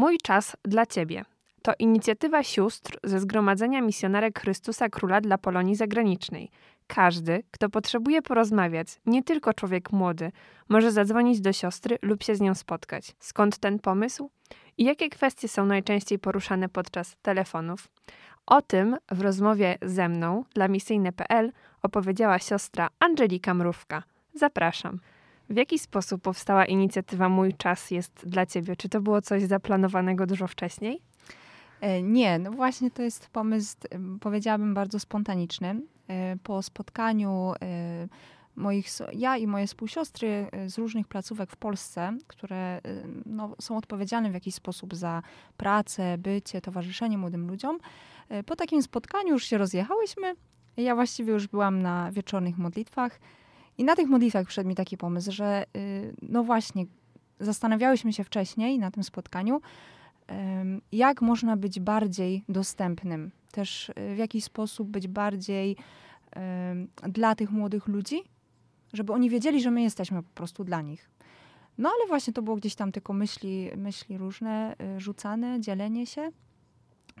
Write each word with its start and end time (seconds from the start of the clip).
Mój 0.00 0.18
czas 0.18 0.56
dla 0.64 0.86
Ciebie. 0.86 1.24
To 1.62 1.72
inicjatywa 1.78 2.42
sióstr 2.42 2.98
ze 3.04 3.20
Zgromadzenia 3.20 3.80
Misjonarek 3.80 4.40
Chrystusa 4.40 4.88
Króla 4.88 5.20
dla 5.20 5.38
Polonii 5.38 5.74
Zagranicznej. 5.76 6.50
Każdy, 6.86 7.42
kto 7.50 7.68
potrzebuje 7.68 8.22
porozmawiać, 8.22 8.88
nie 9.06 9.22
tylko 9.22 9.54
człowiek 9.54 9.92
młody, 9.92 10.32
może 10.68 10.92
zadzwonić 10.92 11.40
do 11.40 11.52
siostry 11.52 11.98
lub 12.02 12.22
się 12.22 12.34
z 12.34 12.40
nią 12.40 12.54
spotkać. 12.54 13.16
Skąd 13.18 13.58
ten 13.58 13.78
pomysł? 13.78 14.30
I 14.78 14.84
jakie 14.84 15.08
kwestie 15.08 15.48
są 15.48 15.66
najczęściej 15.66 16.18
poruszane 16.18 16.68
podczas 16.68 17.16
telefonów? 17.22 17.88
O 18.46 18.62
tym 18.62 18.96
w 19.10 19.20
rozmowie 19.20 19.78
ze 19.82 20.08
mną 20.08 20.44
dla 20.54 20.68
misyjne.pl 20.68 21.52
opowiedziała 21.82 22.38
siostra 22.38 22.88
Angelika 22.98 23.54
Mrówka. 23.54 24.02
Zapraszam. 24.34 25.00
W 25.50 25.56
jaki 25.56 25.78
sposób 25.78 26.22
powstała 26.22 26.64
inicjatywa 26.64 27.28
Mój 27.28 27.54
Czas 27.54 27.90
jest 27.90 28.28
dla 28.28 28.46
Ciebie? 28.46 28.76
Czy 28.76 28.88
to 28.88 29.00
było 29.00 29.22
coś 29.22 29.42
zaplanowanego 29.42 30.26
dużo 30.26 30.46
wcześniej? 30.46 31.00
E, 31.80 32.02
nie, 32.02 32.38
no 32.38 32.50
właśnie 32.50 32.90
to 32.90 33.02
jest 33.02 33.28
pomysł, 33.28 33.76
powiedziałabym, 34.20 34.74
bardzo 34.74 35.00
spontaniczny. 35.00 35.80
E, 36.08 36.36
po 36.42 36.62
spotkaniu 36.62 37.52
e, 37.62 38.08
moich, 38.56 38.86
ja 39.12 39.36
i 39.36 39.46
moje 39.46 39.66
współsiostry 39.66 40.46
z 40.66 40.78
różnych 40.78 41.08
placówek 41.08 41.50
w 41.50 41.56
Polsce, 41.56 42.16
które 42.26 42.80
no, 43.26 43.56
są 43.60 43.76
odpowiedzialne 43.76 44.30
w 44.30 44.34
jakiś 44.34 44.54
sposób 44.54 44.94
za 44.94 45.22
pracę, 45.56 46.18
bycie, 46.18 46.60
towarzyszenie 46.60 47.18
młodym 47.18 47.48
ludziom, 47.48 47.78
po 48.46 48.56
takim 48.56 48.82
spotkaniu 48.82 49.28
już 49.28 49.44
się 49.44 49.58
rozjechałyśmy. 49.58 50.34
Ja 50.76 50.94
właściwie 50.94 51.32
już 51.32 51.46
byłam 51.46 51.82
na 51.82 52.12
wieczornych 52.12 52.58
modlitwach 52.58 53.20
i 53.78 53.84
na 53.84 53.96
tych 53.96 54.08
modlitwach 54.08 54.46
przyszedł 54.46 54.68
mi 54.68 54.74
taki 54.74 54.96
pomysł, 54.96 55.32
że 55.32 55.64
y, 55.76 56.14
no 56.22 56.44
właśnie, 56.44 56.86
zastanawiałyśmy 57.40 58.12
się 58.12 58.24
wcześniej 58.24 58.78
na 58.78 58.90
tym 58.90 59.02
spotkaniu, 59.02 59.60
jak 60.92 61.22
można 61.22 61.56
być 61.56 61.80
bardziej 61.80 62.44
dostępnym, 62.48 63.30
też 63.52 63.88
y, 63.88 64.14
w 64.14 64.18
jaki 64.18 64.40
sposób 64.40 64.88
być 64.88 65.08
bardziej 65.08 65.76
dla 67.02 67.34
tych 67.34 67.50
młodych 67.50 67.86
ludzi, 67.86 68.22
żeby 68.92 69.12
oni 69.12 69.30
wiedzieli, 69.30 69.62
że 69.62 69.70
my 69.70 69.82
jesteśmy 69.82 70.22
po 70.22 70.28
prostu 70.34 70.64
dla 70.64 70.82
nich. 70.82 71.10
No 71.78 71.88
ale 71.88 72.08
właśnie 72.08 72.32
to 72.32 72.42
było 72.42 72.56
gdzieś 72.56 72.74
tam 72.74 72.92
tylko 72.92 73.12
myśli, 73.12 73.70
myśli 73.76 74.18
różne, 74.18 74.76
y, 74.96 75.00
rzucane, 75.00 75.60
dzielenie 75.60 76.06
się. 76.06 76.30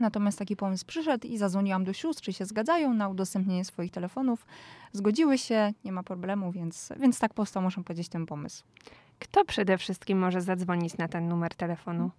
Natomiast 0.00 0.38
taki 0.38 0.56
pomysł 0.56 0.86
przyszedł 0.86 1.26
i 1.26 1.38
zadzwoniłam 1.38 1.84
do 1.84 1.92
sióstr, 1.92 2.22
czy 2.22 2.32
się 2.32 2.44
zgadzają 2.44 2.94
na 2.94 3.08
udostępnienie 3.08 3.64
swoich 3.64 3.90
telefonów. 3.90 4.46
Zgodziły 4.92 5.38
się, 5.38 5.72
nie 5.84 5.92
ma 5.92 6.02
problemu, 6.02 6.52
więc, 6.52 6.88
więc 7.00 7.18
tak 7.18 7.34
powstał, 7.34 7.62
muszę 7.62 7.84
powiedzieć, 7.84 8.08
ten 8.08 8.26
pomysł. 8.26 8.64
Kto 9.18 9.44
przede 9.44 9.78
wszystkim 9.78 10.18
może 10.18 10.40
zadzwonić 10.40 10.96
na 10.96 11.08
ten 11.08 11.28
numer 11.28 11.54
telefonu? 11.54 12.10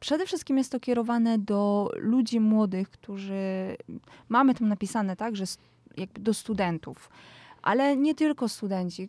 Przede 0.00 0.26
wszystkim 0.26 0.58
jest 0.58 0.72
to 0.72 0.80
kierowane 0.80 1.38
do 1.38 1.90
ludzi 1.96 2.40
młodych, 2.40 2.90
którzy 2.90 3.76
mamy 4.28 4.54
tam 4.54 4.68
napisane 4.68 5.16
tak, 5.16 5.36
że 5.36 5.44
jakby 5.96 6.20
do 6.20 6.34
studentów, 6.34 7.10
ale 7.62 7.96
nie 7.96 8.14
tylko 8.14 8.48
studenci, 8.48 9.08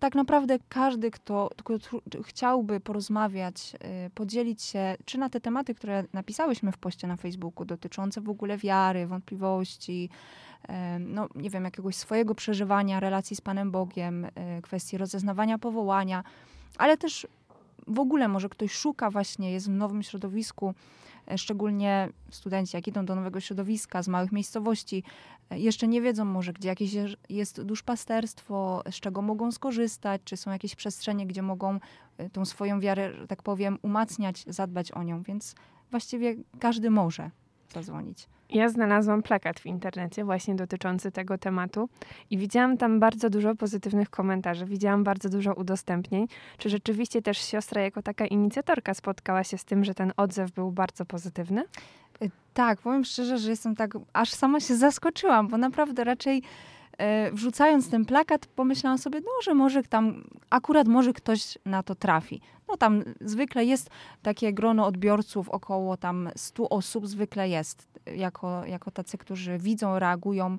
tak 0.00 0.14
naprawdę 0.14 0.58
każdy, 0.68 1.10
kto, 1.10 1.50
kto 1.56 1.78
chciałby 2.22 2.80
porozmawiać, 2.80 3.76
y, 4.06 4.10
podzielić 4.10 4.62
się, 4.62 4.96
czy 5.04 5.18
na 5.18 5.28
te 5.28 5.40
tematy, 5.40 5.74
które 5.74 6.04
napisałyśmy 6.12 6.72
w 6.72 6.78
poście 6.78 7.06
na 7.06 7.16
Facebooku, 7.16 7.64
dotyczące 7.64 8.20
w 8.20 8.28
ogóle 8.28 8.58
wiary, 8.58 9.06
wątpliwości, 9.06 10.08
no 10.98 11.28
nie 11.34 11.50
wiem, 11.50 11.64
jakiegoś 11.64 11.96
swojego 11.96 12.34
przeżywania 12.34 13.00
relacji 13.00 13.36
z 13.36 13.40
Panem 13.40 13.70
Bogiem, 13.70 14.24
y, 14.24 14.30
kwestii 14.62 14.98
rozeznawania 14.98 15.58
powołania, 15.58 16.24
ale 16.78 16.96
też 16.96 17.26
w 17.86 17.98
ogóle 17.98 18.28
może 18.28 18.48
ktoś 18.48 18.72
szuka 18.72 19.10
właśnie, 19.10 19.52
jest 19.52 19.66
w 19.66 19.70
nowym 19.70 20.02
środowisku, 20.02 20.74
szczególnie 21.38 22.08
studenci, 22.30 22.76
jak 22.76 22.88
idą 22.88 23.04
do 23.04 23.14
nowego 23.14 23.40
środowiska, 23.40 24.02
z 24.02 24.08
małych 24.08 24.32
miejscowości, 24.32 25.02
e, 25.50 25.58
jeszcze 25.58 25.88
nie 25.88 26.02
wiedzą 26.02 26.24
może, 26.24 26.52
gdzie 26.52 26.68
jakieś 26.68 26.92
jest 27.28 27.62
duszpasterstwo, 27.62 28.82
z 28.90 28.94
czego 28.94 29.22
mogą 29.22 29.52
skorzystać, 29.52 30.22
czy 30.24 30.36
są 30.36 30.50
jakieś 30.50 30.76
przestrzenie, 30.76 31.26
gdzie 31.26 31.42
mogą 31.42 31.78
e, 32.18 32.30
tą 32.30 32.44
swoją 32.44 32.80
wiarę, 32.80 33.12
że 33.14 33.26
tak 33.26 33.42
powiem, 33.42 33.78
umacniać, 33.82 34.44
zadbać 34.46 34.92
o 34.92 35.02
nią, 35.02 35.22
więc 35.22 35.54
właściwie 35.90 36.36
każdy 36.58 36.90
może 36.90 37.30
zadzwonić. 37.72 38.28
Ja 38.50 38.68
znalazłam 38.68 39.22
plakat 39.22 39.60
w 39.60 39.66
internecie 39.66 40.24
właśnie 40.24 40.54
dotyczący 40.54 41.12
tego 41.12 41.38
tematu 41.38 41.88
i 42.30 42.38
widziałam 42.38 42.76
tam 42.76 43.00
bardzo 43.00 43.30
dużo 43.30 43.54
pozytywnych 43.54 44.10
komentarzy, 44.10 44.66
widziałam 44.66 45.04
bardzo 45.04 45.28
dużo 45.28 45.54
udostępnień. 45.54 46.26
Czy 46.58 46.70
rzeczywiście 46.70 47.22
też 47.22 47.38
siostra 47.38 47.82
jako 47.82 48.02
taka 48.02 48.26
inicjatorka 48.26 48.94
spotkała 48.94 49.44
się 49.44 49.58
z 49.58 49.64
tym, 49.64 49.84
że 49.84 49.94
ten 49.94 50.12
odzew 50.16 50.52
był 50.52 50.72
bardzo 50.72 51.04
pozytywny? 51.04 51.64
Y, 52.22 52.30
tak, 52.54 52.80
powiem 52.80 53.04
szczerze, 53.04 53.38
że 53.38 53.50
jestem 53.50 53.76
tak, 53.76 53.90
aż 54.12 54.30
sama 54.30 54.60
się 54.60 54.76
zaskoczyłam, 54.76 55.48
bo 55.48 55.58
naprawdę 55.58 56.04
raczej 56.04 56.42
wrzucając 57.32 57.90
ten 57.90 58.04
plakat, 58.04 58.46
pomyślałam 58.46 58.98
sobie, 58.98 59.20
no, 59.20 59.42
że 59.42 59.54
może 59.54 59.82
tam, 59.82 60.24
akurat 60.50 60.88
może 60.88 61.12
ktoś 61.12 61.58
na 61.64 61.82
to 61.82 61.94
trafi. 61.94 62.40
No 62.68 62.76
tam 62.76 63.02
zwykle 63.20 63.64
jest 63.64 63.90
takie 64.22 64.52
grono 64.52 64.86
odbiorców, 64.86 65.48
około 65.48 65.96
tam 65.96 66.30
100 66.36 66.68
osób 66.68 67.06
zwykle 67.06 67.48
jest 67.48 67.88
jako, 68.16 68.66
jako 68.66 68.90
tacy, 68.90 69.18
którzy 69.18 69.58
widzą, 69.58 69.98
reagują. 69.98 70.58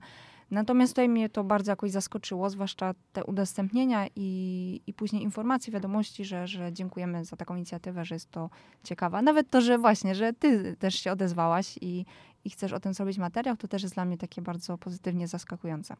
Natomiast 0.52 0.94
tutaj 0.94 1.10
mnie 1.10 1.30
to 1.30 1.44
bardzo 1.44 1.72
jakoś 1.72 1.92
zaskoczyło, 1.92 2.50
zwłaszcza 2.50 2.94
te 3.14 3.24
udostępnienia 3.24 4.08
i, 4.16 4.82
i 4.88 4.94
później 4.94 5.24
informacje, 5.24 5.74
wiadomości, 5.74 6.26
że, 6.26 6.48
że 6.48 6.74
dziękujemy 6.74 7.26
za 7.26 7.38
taką 7.38 7.56
inicjatywę, 7.56 8.06
że 8.06 8.16
jest 8.16 8.32
to 8.32 8.50
ciekawa. 8.84 9.22
Nawet 9.22 9.50
to, 9.50 9.62
że 9.62 9.78
właśnie, 9.78 10.16
że 10.16 10.34
ty 10.34 10.76
też 10.80 10.96
się 10.96 11.12
odezwałaś 11.12 11.78
i, 11.82 12.06
i 12.46 12.50
chcesz 12.50 12.74
o 12.74 12.80
tym 12.80 12.94
zrobić 12.94 13.18
materiał, 13.18 13.58
to 13.58 13.68
też 13.68 13.84
jest 13.84 13.96
dla 13.96 14.06
mnie 14.06 14.18
takie 14.18 14.42
bardzo 14.42 14.78
pozytywnie 14.78 15.28
zaskakujące. 15.28 15.96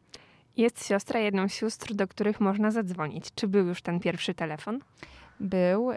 Jest 0.56 0.86
siostra 0.86 1.20
jedną 1.20 1.48
z 1.48 1.52
sióstr, 1.52 1.94
do 1.94 2.08
których 2.08 2.40
można 2.40 2.70
zadzwonić. 2.70 3.34
Czy 3.34 3.48
był 3.48 3.66
już 3.66 3.82
ten 3.82 4.00
pierwszy 4.00 4.34
telefon? 4.34 4.80
był 5.42 5.90
yy, 5.90 5.96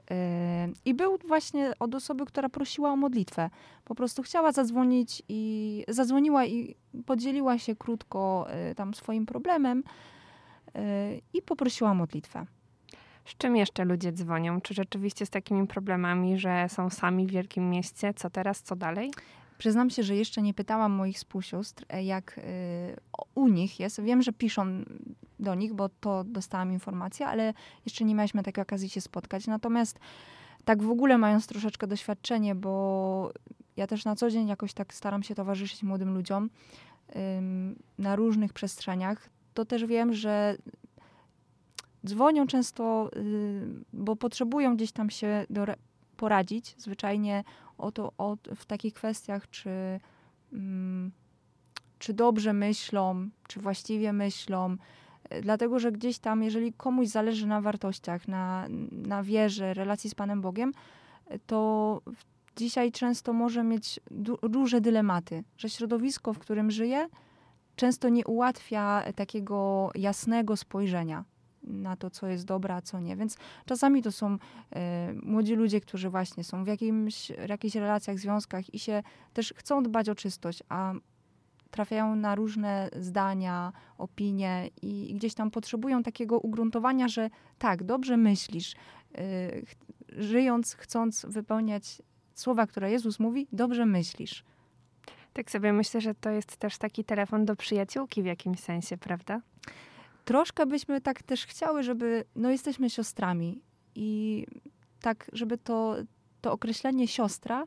i 0.85 0.93
był 0.93 1.17
właśnie 1.27 1.71
od 1.79 1.95
osoby, 1.95 2.25
która 2.25 2.49
prosiła 2.49 2.91
o 2.91 2.95
modlitwę. 2.95 3.49
Po 3.85 3.95
prostu 3.95 4.23
chciała 4.23 4.51
zadzwonić 4.51 5.23
i 5.29 5.83
zadzwoniła 5.87 6.45
i 6.45 6.75
podzieliła 7.05 7.57
się 7.57 7.75
krótko 7.75 8.47
yy, 8.67 8.75
tam 8.75 8.93
swoim 8.93 9.25
problemem 9.25 9.83
yy, 10.75 10.81
i 11.33 11.41
poprosiła 11.41 11.91
o 11.91 11.93
modlitwę. 11.93 12.45
Z 13.25 13.37
czym 13.37 13.55
jeszcze 13.55 13.85
ludzie 13.85 14.11
dzwonią? 14.11 14.61
Czy 14.61 14.73
rzeczywiście 14.73 15.25
z 15.25 15.29
takimi 15.29 15.67
problemami, 15.67 16.39
że 16.39 16.69
są 16.69 16.89
sami 16.89 17.27
w 17.27 17.31
wielkim 17.31 17.69
mieście? 17.69 18.13
Co 18.13 18.29
teraz, 18.29 18.61
co 18.61 18.75
dalej? 18.75 19.11
Przyznam 19.57 19.89
się, 19.89 20.03
że 20.03 20.15
jeszcze 20.15 20.41
nie 20.41 20.53
pytałam 20.53 20.91
moich 20.91 21.15
współsióstr, 21.15 21.85
e, 21.89 22.03
jak 22.03 22.37
y, 22.37 22.41
u 23.35 23.47
nich 23.47 23.79
jest. 23.79 24.01
Wiem, 24.01 24.21
że 24.21 24.33
piszą 24.33 24.65
do 25.39 25.55
nich, 25.55 25.73
bo 25.73 25.89
to 25.89 26.23
dostałam 26.23 26.71
informację, 26.71 27.27
ale 27.27 27.53
jeszcze 27.85 28.05
nie 28.05 28.15
mieliśmy 28.15 28.43
takiej 28.43 28.61
okazji 28.61 28.89
się 28.89 29.01
spotkać. 29.01 29.47
Natomiast 29.47 29.99
tak 30.65 30.83
w 30.83 30.89
ogóle 30.89 31.17
mając 31.17 31.47
troszeczkę 31.47 31.87
doświadczenie, 31.87 32.55
bo 32.55 33.33
ja 33.77 33.87
też 33.87 34.05
na 34.05 34.15
co 34.15 34.29
dzień 34.29 34.47
jakoś 34.47 34.73
tak 34.73 34.93
staram 34.93 35.23
się 35.23 35.35
towarzyszyć 35.35 35.83
młodym 35.83 36.13
ludziom 36.13 36.49
na 37.97 38.15
różnych 38.15 38.53
przestrzeniach, 38.53 39.29
to 39.53 39.65
też 39.65 39.85
wiem, 39.85 40.13
że 40.13 40.57
dzwonią 42.05 42.47
często, 42.47 43.09
y, 43.15 43.67
bo 43.93 44.15
potrzebują 44.15 44.75
gdzieś 44.75 44.91
tam 44.91 45.09
się 45.09 45.45
do, 45.49 45.65
poradzić, 46.15 46.75
zwyczajnie 46.77 47.43
o 47.77 47.91
to, 47.91 48.11
o, 48.17 48.37
w 48.55 48.65
takich 48.65 48.93
kwestiach, 48.93 49.49
czy, 49.49 49.99
mm, 50.53 51.11
czy 51.99 52.13
dobrze 52.13 52.53
myślą, 52.53 53.29
czy 53.47 53.59
właściwie 53.59 54.13
myślą. 54.13 54.75
E, 55.29 55.41
dlatego, 55.41 55.79
że 55.79 55.91
gdzieś 55.91 56.19
tam, 56.19 56.43
jeżeli 56.43 56.73
komuś 56.73 57.07
zależy 57.07 57.47
na 57.47 57.61
wartościach, 57.61 58.27
na, 58.27 58.67
na 58.91 59.23
wierze, 59.23 59.73
relacji 59.73 60.09
z 60.09 60.15
Panem 60.15 60.41
Bogiem, 60.41 60.71
e, 61.27 61.39
to 61.39 62.01
dzisiaj 62.55 62.91
często 62.91 63.33
może 63.33 63.63
mieć 63.63 63.99
duże 64.49 64.81
dylematy, 64.81 65.43
że 65.57 65.69
środowisko, 65.69 66.33
w 66.33 66.39
którym 66.39 66.71
żyje, 66.71 67.09
często 67.75 68.09
nie 68.09 68.25
ułatwia 68.25 69.03
takiego 69.15 69.89
jasnego 69.95 70.57
spojrzenia 70.57 71.23
na 71.67 71.95
to, 71.95 72.09
co 72.09 72.27
jest 72.27 72.45
dobre, 72.45 72.75
a 72.75 72.81
co 72.81 72.99
nie. 72.99 73.15
Więc 73.15 73.37
czasami 73.65 74.01
to 74.01 74.11
są 74.11 74.37
e, 74.75 75.13
młodzi 75.13 75.55
ludzie, 75.55 75.81
którzy 75.81 76.09
właśnie 76.09 76.43
są 76.43 76.63
w 76.63 76.67
jakimś, 76.67 77.29
jakichś 77.29 77.75
relacjach, 77.75 78.19
związkach 78.19 78.73
i 78.73 78.79
się 78.79 79.03
też 79.33 79.53
chcą 79.57 79.83
dbać 79.83 80.09
o 80.09 80.15
czystość, 80.15 80.63
a 80.69 80.93
trafiają 81.71 82.15
na 82.15 82.35
różne 82.35 82.89
zdania, 82.99 83.73
opinie 83.97 84.69
i, 84.81 85.11
i 85.11 85.13
gdzieś 85.13 85.33
tam 85.33 85.51
potrzebują 85.51 86.03
takiego 86.03 86.39
ugruntowania, 86.39 87.07
że 87.07 87.29
tak, 87.57 87.83
dobrze 87.83 88.17
myślisz, 88.17 88.75
e, 89.15 89.51
żyjąc, 90.07 90.75
chcąc 90.75 91.25
wypełniać 91.29 92.01
słowa, 92.33 92.67
które 92.67 92.91
Jezus 92.91 93.19
mówi, 93.19 93.47
dobrze 93.51 93.85
myślisz. 93.85 94.43
Tak 95.33 95.51
sobie 95.51 95.73
myślę, 95.73 96.01
że 96.01 96.15
to 96.15 96.29
jest 96.29 96.57
też 96.57 96.77
taki 96.77 97.03
telefon 97.03 97.45
do 97.45 97.55
przyjaciółki 97.55 98.21
w 98.21 98.25
jakimś 98.25 98.59
sensie, 98.59 98.97
prawda? 98.97 99.41
Troszkę 100.25 100.65
byśmy 100.65 101.01
tak 101.01 101.23
też 101.23 101.45
chciały, 101.45 101.83
żeby, 101.83 102.25
no 102.35 102.49
jesteśmy 102.49 102.89
siostrami 102.89 103.61
i 103.95 104.45
tak, 105.01 105.29
żeby 105.33 105.57
to, 105.57 105.95
to 106.41 106.51
określenie 106.51 107.07
siostra 107.07 107.65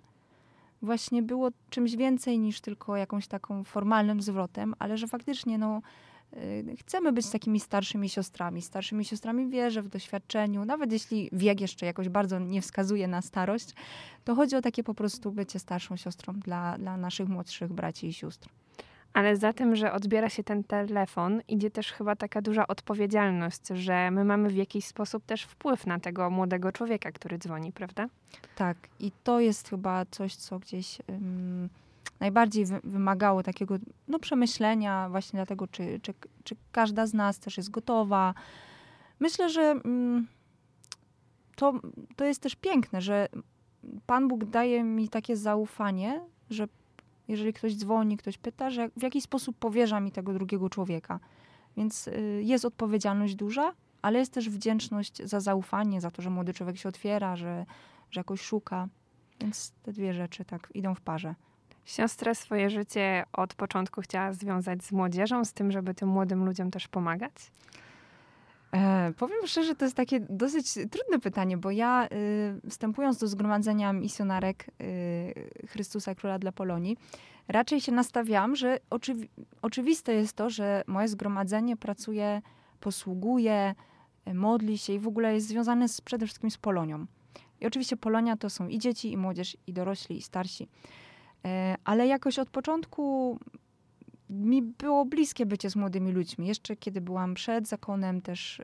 właśnie 0.82 1.22
było 1.22 1.48
czymś 1.70 1.96
więcej 1.96 2.38
niż 2.38 2.60
tylko 2.60 2.96
jakąś 2.96 3.26
taką 3.26 3.64
formalnym 3.64 4.22
zwrotem, 4.22 4.74
ale 4.78 4.98
że 4.98 5.06
faktycznie 5.06 5.58
no, 5.58 5.82
y, 6.36 6.76
chcemy 6.80 7.12
być 7.12 7.30
takimi 7.30 7.60
starszymi 7.60 8.08
siostrami. 8.08 8.62
Starszymi 8.62 9.04
siostrami 9.04 9.46
w 9.46 9.50
wierze, 9.50 9.82
w 9.82 9.88
doświadczeniu, 9.88 10.64
nawet 10.64 10.92
jeśli 10.92 11.28
wiek 11.32 11.60
jeszcze 11.60 11.86
jakoś 11.86 12.08
bardzo 12.08 12.38
nie 12.38 12.62
wskazuje 12.62 13.08
na 13.08 13.22
starość, 13.22 13.74
to 14.24 14.34
chodzi 14.34 14.56
o 14.56 14.60
takie 14.60 14.84
po 14.84 14.94
prostu 14.94 15.32
bycie 15.32 15.58
starszą 15.58 15.96
siostrą 15.96 16.32
dla, 16.32 16.78
dla 16.78 16.96
naszych 16.96 17.28
młodszych 17.28 17.72
braci 17.72 18.06
i 18.06 18.12
sióstr. 18.12 18.48
Ale 19.12 19.36
za 19.36 19.52
tym, 19.52 19.76
że 19.76 19.92
odbiera 19.92 20.28
się 20.28 20.44
ten 20.44 20.64
telefon, 20.64 21.40
idzie 21.48 21.70
też 21.70 21.92
chyba 21.92 22.16
taka 22.16 22.42
duża 22.42 22.66
odpowiedzialność, 22.66 23.68
że 23.68 24.10
my 24.10 24.24
mamy 24.24 24.48
w 24.48 24.56
jakiś 24.56 24.84
sposób 24.84 25.24
też 25.24 25.42
wpływ 25.42 25.86
na 25.86 26.00
tego 26.00 26.30
młodego 26.30 26.72
człowieka, 26.72 27.12
który 27.12 27.38
dzwoni, 27.38 27.72
prawda? 27.72 28.06
Tak, 28.56 28.76
i 29.00 29.12
to 29.24 29.40
jest 29.40 29.68
chyba 29.68 30.04
coś, 30.10 30.34
co 30.36 30.58
gdzieś 30.58 30.98
um, 31.08 31.68
najbardziej 32.20 32.66
wy 32.66 32.80
wymagało 32.84 33.42
takiego 33.42 33.76
no, 34.08 34.18
przemyślenia, 34.18 35.08
właśnie 35.08 35.36
dlatego, 35.36 35.66
czy, 35.66 36.00
czy, 36.02 36.14
czy 36.44 36.56
każda 36.72 37.06
z 37.06 37.14
nas 37.14 37.38
też 37.38 37.56
jest 37.56 37.70
gotowa. 37.70 38.34
Myślę, 39.20 39.50
że 39.50 39.74
um, 39.84 40.26
to, 41.56 41.80
to 42.16 42.24
jest 42.24 42.42
też 42.42 42.56
piękne, 42.56 43.00
że 43.00 43.28
Pan 44.06 44.28
Bóg 44.28 44.44
daje 44.44 44.84
mi 44.84 45.08
takie 45.08 45.36
zaufanie, 45.36 46.20
że 46.50 46.68
jeżeli 47.28 47.52
ktoś 47.52 47.76
dzwoni, 47.76 48.16
ktoś 48.16 48.38
pyta, 48.38 48.70
że 48.70 48.88
w 48.96 49.02
jakiś 49.02 49.24
sposób 49.24 49.56
powierza 49.56 50.00
mi 50.00 50.12
tego 50.12 50.32
drugiego 50.32 50.70
człowieka. 50.70 51.20
Więc 51.76 52.08
y, 52.08 52.42
jest 52.44 52.64
odpowiedzialność 52.64 53.34
duża, 53.34 53.72
ale 54.02 54.18
jest 54.18 54.32
też 54.32 54.50
wdzięczność 54.50 55.22
za 55.24 55.40
zaufanie, 55.40 56.00
za 56.00 56.10
to, 56.10 56.22
że 56.22 56.30
młody 56.30 56.54
człowiek 56.54 56.76
się 56.76 56.88
otwiera, 56.88 57.36
że, 57.36 57.66
że 58.10 58.20
jakoś 58.20 58.40
szuka. 58.40 58.88
Więc 59.40 59.72
te 59.82 59.92
dwie 59.92 60.14
rzeczy 60.14 60.44
tak 60.44 60.70
idą 60.74 60.94
w 60.94 61.00
parze. 61.00 61.34
Siostra 61.84 62.34
swoje 62.34 62.70
życie 62.70 63.24
od 63.32 63.54
początku 63.54 64.00
chciała 64.00 64.32
związać 64.32 64.84
z 64.84 64.92
młodzieżą, 64.92 65.44
z 65.44 65.52
tym, 65.52 65.72
żeby 65.72 65.94
tym 65.94 66.08
młodym 66.08 66.44
ludziom 66.44 66.70
też 66.70 66.88
pomagać? 66.88 67.32
E, 68.72 69.12
powiem 69.16 69.46
szczerze, 69.46 69.74
to 69.74 69.84
jest 69.84 69.96
takie 69.96 70.20
dosyć 70.20 70.72
trudne 70.72 71.18
pytanie, 71.22 71.56
bo 71.56 71.70
ja 71.70 72.08
y, 72.64 72.70
wstępując 72.70 73.18
do 73.18 73.26
zgromadzenia 73.26 73.92
misjonarek 73.92 74.66
y, 74.80 75.66
Chrystusa 75.66 76.14
Króla 76.14 76.38
dla 76.38 76.52
Polonii, 76.52 76.96
raczej 77.48 77.80
się 77.80 77.92
nastawiałam, 77.92 78.56
że 78.56 78.78
oczywi 78.90 79.28
oczywiste 79.62 80.14
jest 80.14 80.32
to, 80.32 80.50
że 80.50 80.84
moje 80.86 81.08
zgromadzenie 81.08 81.76
pracuje, 81.76 82.42
posługuje, 82.80 83.74
y, 84.28 84.34
modli 84.34 84.78
się 84.78 84.92
i 84.92 84.98
w 84.98 85.08
ogóle 85.08 85.34
jest 85.34 85.46
związane 85.46 85.88
z, 85.88 86.00
przede 86.00 86.26
wszystkim 86.26 86.50
z 86.50 86.58
Polonią. 86.58 87.06
I 87.60 87.66
oczywiście 87.66 87.96
Polonia 87.96 88.36
to 88.36 88.50
są 88.50 88.68
i 88.68 88.78
dzieci, 88.78 89.12
i 89.12 89.16
młodzież, 89.16 89.56
i 89.66 89.72
dorośli, 89.72 90.16
i 90.16 90.22
starsi. 90.22 90.68
E, 91.44 91.76
ale 91.84 92.06
jakoś 92.06 92.38
od 92.38 92.50
początku 92.50 93.38
mi 94.30 94.62
było 94.62 95.04
bliskie 95.04 95.46
bycie 95.46 95.70
z 95.70 95.76
młodymi 95.76 96.12
ludźmi. 96.12 96.46
Jeszcze 96.46 96.76
kiedy 96.76 97.00
byłam 97.00 97.34
przed 97.34 97.68
zakonem, 97.68 98.20
też 98.20 98.62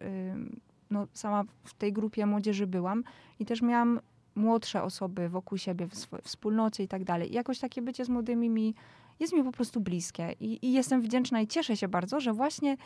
no, 0.91 1.07
sama 1.13 1.45
w 1.65 1.75
tej 1.75 1.93
grupie 1.93 2.27
młodzieży 2.27 2.67
byłam 2.67 3.05
i 3.39 3.47
też 3.47 3.63
miałam 3.63 4.01
młodsze 4.35 4.83
osoby 4.83 5.29
wokół 5.29 5.59
siebie 5.59 5.87
w 5.87 5.95
swojej 5.95 6.23
wspólnocie 6.23 6.83
i 6.83 6.89
tak 6.89 7.05
dalej. 7.05 7.31
I 7.31 7.35
jakoś 7.35 7.59
takie 7.59 7.83
bycie 7.83 8.05
z 8.05 8.09
młodymi 8.09 8.51
mi 8.51 8.75
jest 9.21 9.33
mi 9.33 9.45
po 9.45 9.53
prostu 9.53 9.81
bliskie 9.81 10.35
I, 10.41 10.67
i 10.67 10.73
jestem 10.73 11.03
wdzięczna 11.03 11.41
i 11.41 11.47
cieszę 11.47 11.77
się 11.77 11.89
bardzo, 11.89 12.21
że 12.21 12.33
właśnie 12.33 12.73
y, 12.73 12.77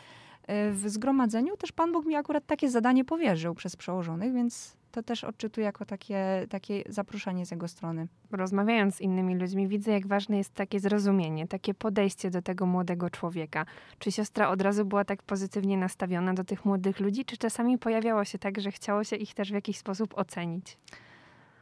w 0.71 0.83
zgromadzeniu 0.85 1.57
też 1.57 1.71
Pan 1.71 1.91
Bóg 1.91 2.05
mi 2.05 2.15
akurat 2.15 2.45
takie 2.45 2.69
zadanie 2.69 3.05
powierzył 3.05 3.55
przez 3.55 3.75
przełożonych, 3.75 4.33
więc 4.33 4.77
to 4.91 5.03
też 5.03 5.23
odczytuję 5.23 5.65
jako 5.65 5.85
takie, 5.85 6.47
takie 6.49 6.83
zaproszenie 6.89 7.45
z 7.45 7.51
jego 7.51 7.67
strony. 7.67 8.07
Rozmawiając 8.31 8.95
z 8.95 9.01
innymi 9.01 9.35
ludźmi, 9.35 9.67
widzę, 9.67 9.91
jak 9.91 10.07
ważne 10.07 10.37
jest 10.37 10.53
takie 10.53 10.79
zrozumienie, 10.79 11.47
takie 11.47 11.73
podejście 11.73 12.29
do 12.29 12.41
tego 12.41 12.65
młodego 12.65 13.09
człowieka. 13.09 13.65
Czy 13.99 14.11
siostra 14.11 14.49
od 14.49 14.61
razu 14.61 14.85
była 14.85 15.05
tak 15.05 15.23
pozytywnie 15.23 15.77
nastawiona 15.77 16.33
do 16.33 16.43
tych 16.43 16.65
młodych 16.65 16.99
ludzi, 16.99 17.25
czy 17.25 17.37
czasami 17.37 17.77
pojawiało 17.77 18.25
się 18.25 18.39
tak, 18.39 18.61
że 18.61 18.71
chciało 18.71 19.03
się 19.03 19.15
ich 19.15 19.33
też 19.33 19.51
w 19.51 19.53
jakiś 19.53 19.77
sposób 19.77 20.17
ocenić? 20.17 20.77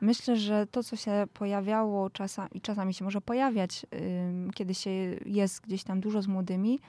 Myślę, 0.02 0.36
że 0.36 0.68
to, 0.68 0.84
co 0.84 0.96
się 0.96 1.28
pojawiało 1.34 2.10
czasami, 2.10 2.50
i 2.54 2.62
czasami 2.62 2.94
się 2.94 3.06
może 3.06 3.22
pojawiać, 3.22 3.86
yy, 3.92 4.54
kiedy 4.54 4.74
się 4.74 4.90
jest 5.26 5.62
gdzieś 5.62 5.84
tam 5.84 6.00
dużo 6.02 6.22
z 6.22 6.28
młodymi, 6.28 6.80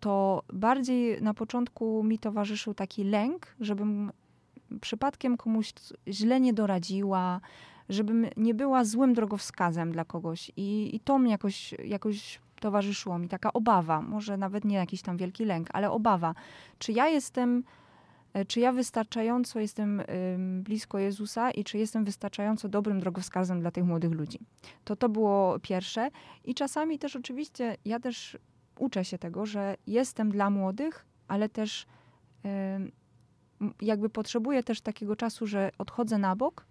to 0.00 0.42
bardziej 0.52 1.22
na 1.22 1.34
początku 1.34 2.04
mi 2.04 2.18
towarzyszył 2.18 2.74
taki 2.74 3.04
lęk, 3.04 3.54
żebym 3.60 4.12
przypadkiem 4.80 5.36
komuś 5.36 5.72
źle 6.08 6.40
nie 6.40 6.52
doradziła, 6.52 7.40
żebym 7.88 8.26
nie 8.36 8.54
była 8.54 8.84
złym 8.84 9.14
drogowskazem 9.14 9.92
dla 9.92 10.04
kogoś. 10.04 10.52
I, 10.56 10.96
i 10.96 11.00
to 11.00 11.18
mnie 11.18 11.30
jakoś, 11.30 11.74
jakoś 11.84 12.40
towarzyszyło 12.60 13.18
mi, 13.18 13.28
taka 13.28 13.52
obawa, 13.52 14.02
może 14.02 14.36
nawet 14.36 14.64
nie 14.64 14.76
jakiś 14.76 15.02
tam 15.02 15.16
wielki 15.16 15.44
lęk, 15.44 15.68
ale 15.72 15.90
obawa. 15.90 16.34
Czy 16.78 16.92
ja 16.92 17.08
jestem, 17.08 17.64
e, 18.32 18.44
czy 18.44 18.60
ja 18.60 18.72
wystarczająco 18.72 19.60
jestem 19.60 20.02
blisko 20.62 20.98
Jezusa 20.98 21.50
i 21.50 21.64
czy 21.64 21.78
jestem 21.78 22.04
wystarczająco 22.04 22.68
dobrym 22.68 23.00
drogowskazem 23.00 23.60
dla 23.60 23.70
tych 23.70 23.84
młodych 23.84 24.12
ludzi? 24.12 24.38
To 24.84 24.96
to 24.96 25.08
było 25.08 25.58
pierwsze. 25.62 26.10
I 26.44 26.54
czasami 26.54 26.98
też 26.98 27.16
oczywiście 27.16 27.76
ja 27.84 28.00
też 28.00 28.38
uczę 28.78 29.04
się 29.04 29.18
tego, 29.18 29.46
że 29.46 29.76
jestem 29.86 30.30
dla 30.30 30.50
młodych, 30.50 31.06
ale 31.28 31.48
też 31.48 31.86
jakby 33.80 34.08
potrzebuję 34.08 34.62
też 34.62 34.80
takiego 34.80 35.16
czasu, 35.16 35.46
że 35.46 35.70
odchodzę 35.78 36.18
na 36.18 36.36
bok, 36.36 36.66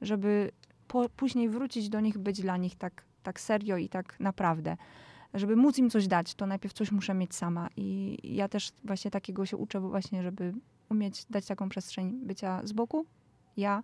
żeby 0.00 0.50
po, 0.88 1.08
później 1.08 1.48
wrócić 1.48 1.88
do 1.88 2.00
nich, 2.00 2.18
być 2.18 2.40
dla 2.40 2.56
nich 2.56 2.76
tak, 2.76 3.04
tak 3.22 3.40
serio 3.40 3.76
i 3.76 3.88
tak 3.88 4.20
naprawdę. 4.20 4.76
Żeby 5.34 5.56
móc 5.56 5.78
im 5.78 5.90
coś 5.90 6.08
dać, 6.08 6.34
to 6.34 6.46
najpierw 6.46 6.74
coś 6.74 6.92
muszę 6.92 7.14
mieć 7.14 7.34
sama. 7.34 7.68
I 7.76 8.18
ja 8.24 8.48
też 8.48 8.72
właśnie 8.84 9.10
takiego 9.10 9.46
się 9.46 9.56
uczę, 9.56 9.80
właśnie, 9.80 10.22
żeby 10.22 10.54
umieć 10.88 11.24
dać 11.30 11.46
taką 11.46 11.68
przestrzeń 11.68 12.20
bycia 12.26 12.60
z 12.64 12.72
boku, 12.72 13.06
ja 13.56 13.82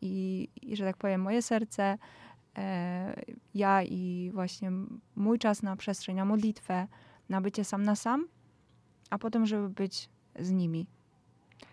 i, 0.00 0.48
i 0.62 0.76
że 0.76 0.84
tak 0.84 0.96
powiem, 0.96 1.20
moje 1.20 1.42
serce, 1.42 1.98
e, 2.58 3.22
ja 3.54 3.82
i 3.82 4.30
właśnie 4.34 4.72
mój 5.16 5.38
czas 5.38 5.62
na 5.62 5.76
przestrzeń, 5.76 6.16
na 6.16 6.24
modlitwę, 6.24 6.88
na 7.28 7.40
bycie 7.40 7.64
sam 7.64 7.82
na 7.82 7.96
sam, 7.96 8.26
a 9.10 9.18
potem, 9.18 9.46
żeby 9.46 9.68
być 9.68 10.08
z 10.38 10.50
nimi, 10.50 10.86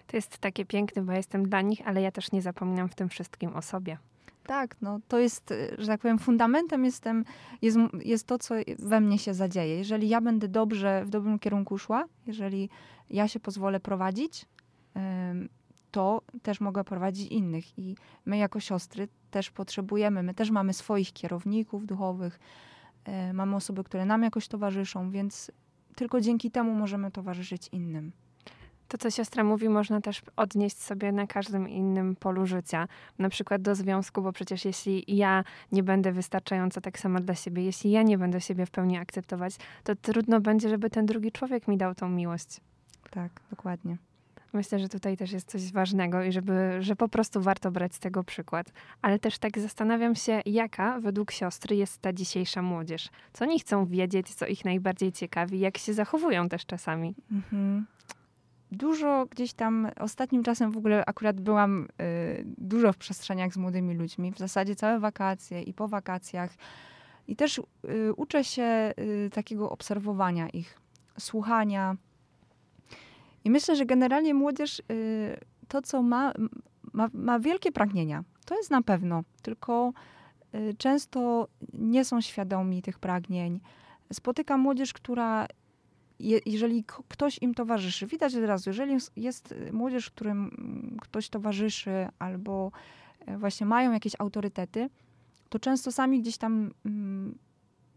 to 0.07 0.17
jest 0.17 0.37
takie 0.37 0.65
piękne, 0.65 1.01
bo 1.01 1.11
jestem 1.11 1.49
dla 1.49 1.61
nich, 1.61 1.87
ale 1.87 2.01
ja 2.01 2.11
też 2.11 2.31
nie 2.31 2.41
zapominam 2.41 2.89
w 2.89 2.95
tym 2.95 3.09
wszystkim 3.09 3.55
o 3.55 3.61
sobie. 3.61 3.97
Tak, 4.45 4.75
no 4.81 4.99
to 5.07 5.19
jest, 5.19 5.51
y, 5.51 5.75
że 5.77 5.87
tak 5.87 6.01
powiem, 6.01 6.19
fundamentem 6.19 6.85
jestem, 6.85 7.25
jest, 7.61 7.77
jest 8.03 8.27
to, 8.27 8.37
co 8.37 8.55
we 8.79 9.01
mnie 9.01 9.19
się 9.19 9.33
zadzieje. 9.33 9.77
Jeżeli 9.77 10.09
ja 10.09 10.21
będę 10.21 10.47
dobrze, 10.47 11.05
w 11.05 11.09
dobrym 11.09 11.39
kierunku 11.39 11.77
szła, 11.77 12.05
jeżeli 12.27 12.69
ja 13.09 13.27
się 13.27 13.39
pozwolę 13.39 13.79
prowadzić, 13.79 14.45
to 15.93 16.21
też 16.41 16.61
mogę 16.61 16.83
prowadzić 16.83 17.31
innych. 17.31 17.79
I 17.79 17.95
my 18.25 18.37
jako 18.37 18.59
siostry 18.59 19.07
też 19.31 19.51
potrzebujemy, 19.51 20.23
my 20.23 20.33
też 20.33 20.51
mamy 20.51 20.73
swoich 20.73 21.13
kierowników 21.13 21.85
duchowych, 21.85 22.39
e, 23.05 23.33
mamy 23.33 23.55
osoby, 23.55 23.83
które 23.83 24.05
nam 24.05 24.23
jakoś 24.23 24.47
towarzyszą, 24.47 25.11
więc 25.11 25.51
tylko 25.95 26.21
dzięki 26.21 26.51
temu 26.51 26.73
możemy 26.73 27.11
towarzyszyć 27.11 27.69
innym. 27.71 28.11
To, 28.87 28.97
co 28.97 29.11
siostra 29.11 29.43
mówi, 29.43 29.69
można 29.69 30.01
też 30.01 30.21
odnieść 30.35 30.77
sobie 30.77 31.11
na 31.11 31.27
każdym 31.27 31.69
innym 31.69 32.15
polu 32.15 32.45
życia. 32.45 32.87
Na 33.19 33.29
przykład 33.29 33.61
do 33.61 33.75
związku, 33.75 34.21
bo 34.21 34.31
przecież 34.33 34.65
jeśli 34.65 35.03
ja 35.07 35.43
nie 35.71 35.83
będę 35.83 36.11
wystarczająca 36.11 36.81
tak 36.81 36.99
samo 36.99 37.19
dla 37.19 37.35
siebie, 37.35 37.63
jeśli 37.63 37.91
ja 37.91 38.03
nie 38.03 38.17
będę 38.17 38.41
siebie 38.41 38.65
w 38.65 38.71
pełni 38.71 38.97
akceptować, 38.97 39.55
to 39.83 39.95
trudno 39.95 40.41
będzie, 40.41 40.69
żeby 40.69 40.89
ten 40.89 41.05
drugi 41.05 41.31
człowiek 41.31 41.67
mi 41.67 41.77
dał 41.77 41.95
tą 41.95 42.09
miłość. 42.09 42.61
Tak, 43.11 43.31
dokładnie. 43.49 43.97
Myślę, 44.53 44.79
że 44.79 44.89
tutaj 44.89 45.17
też 45.17 45.31
jest 45.31 45.51
coś 45.51 45.71
ważnego 45.71 46.23
i 46.23 46.31
żeby, 46.31 46.77
że 46.79 46.95
po 46.95 47.09
prostu 47.09 47.41
warto 47.41 47.71
brać 47.71 47.95
z 47.95 47.99
tego 47.99 48.23
przykład. 48.23 48.71
Ale 49.01 49.19
też 49.19 49.37
tak 49.37 49.59
zastanawiam 49.59 50.15
się, 50.15 50.41
jaka 50.45 50.99
według 50.99 51.31
siostry 51.31 51.75
jest 51.75 52.01
ta 52.01 52.13
dzisiejsza 52.13 52.61
młodzież. 52.61 53.09
Co 53.33 53.45
oni 53.45 53.59
chcą 53.59 53.85
wiedzieć, 53.85 54.35
co 54.35 54.45
ich 54.45 54.65
najbardziej 54.65 55.11
ciekawi, 55.11 55.59
jak 55.59 55.77
się 55.77 55.93
zachowują 55.93 56.49
też 56.49 56.65
czasami. 56.65 57.15
Mhm 57.31 57.85
dużo 58.73 59.25
gdzieś 59.29 59.53
tam, 59.53 59.87
ostatnim 59.99 60.43
czasem 60.43 60.71
w 60.71 60.77
ogóle 60.77 61.03
akurat 61.05 61.41
byłam 61.41 61.87
y, 62.01 62.43
dużo 62.57 62.93
w 62.93 62.97
przestrzeniach 62.97 63.53
z 63.53 63.57
młodymi 63.57 63.95
ludźmi, 63.95 64.31
w 64.31 64.37
zasadzie 64.37 64.75
całe 64.75 64.99
wakacje 64.99 65.61
i 65.61 65.73
po 65.73 65.87
wakacjach. 65.87 66.55
I 67.27 67.35
też 67.35 67.57
y, 67.57 68.13
uczę 68.13 68.43
się 68.43 68.93
y, 68.99 69.29
takiego 69.33 69.69
obserwowania 69.69 70.49
ich, 70.49 70.79
słuchania. 71.19 71.95
I 73.43 73.49
myślę, 73.49 73.75
że 73.75 73.85
generalnie 73.85 74.33
młodzież 74.33 74.79
y, 74.79 74.83
to, 75.67 75.81
co 75.81 76.01
ma, 76.01 76.33
ma, 76.93 77.09
ma 77.13 77.39
wielkie 77.39 77.71
pragnienia. 77.71 78.23
To 78.45 78.55
jest 78.55 78.71
na 78.71 78.81
pewno, 78.81 79.23
tylko 79.41 79.93
y, 80.55 80.75
często 80.77 81.47
nie 81.73 82.05
są 82.05 82.21
świadomi 82.21 82.81
tych 82.81 82.99
pragnień. 82.99 83.59
Spotykam 84.13 84.59
młodzież, 84.59 84.93
która 84.93 85.47
je, 86.23 86.39
jeżeli 86.45 86.83
ktoś 87.07 87.39
im 87.41 87.53
towarzyszy, 87.53 88.07
widać 88.07 88.35
od 88.35 88.43
razu, 88.43 88.69
jeżeli 88.69 88.97
jest 89.15 89.55
młodzież, 89.71 90.09
którym 90.09 90.97
ktoś 91.01 91.29
towarzyszy 91.29 92.07
albo 92.19 92.71
e, 93.25 93.37
właśnie 93.37 93.65
mają 93.65 93.91
jakieś 93.91 94.13
autorytety, 94.19 94.89
to 95.49 95.59
często 95.59 95.91
sami 95.91 96.21
gdzieś 96.21 96.37
tam 96.37 96.73
mm, 96.85 97.37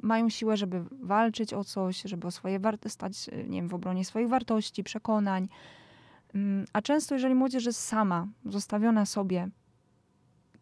mają 0.03 0.29
siłę, 0.29 0.57
żeby 0.57 0.85
walczyć 1.03 1.55
o 1.55 1.65
coś, 1.65 2.03
żeby 2.03 2.27
o 2.27 2.31
swoje 2.31 2.61
stać, 2.89 3.29
e, 3.33 3.45
nie 3.45 3.59
wiem, 3.59 3.69
w 3.69 3.75
obronie 3.75 4.05
swoich 4.05 4.29
wartości, 4.29 4.85
przekonań. 4.85 5.49
Mm, 6.35 6.65
a 6.73 6.83
często, 6.83 7.15
jeżeli 7.15 7.35
młodzież 7.35 7.65
jest 7.65 7.81
sama, 7.81 8.27
zostawiona 8.45 9.07
sobie, 9.07 9.49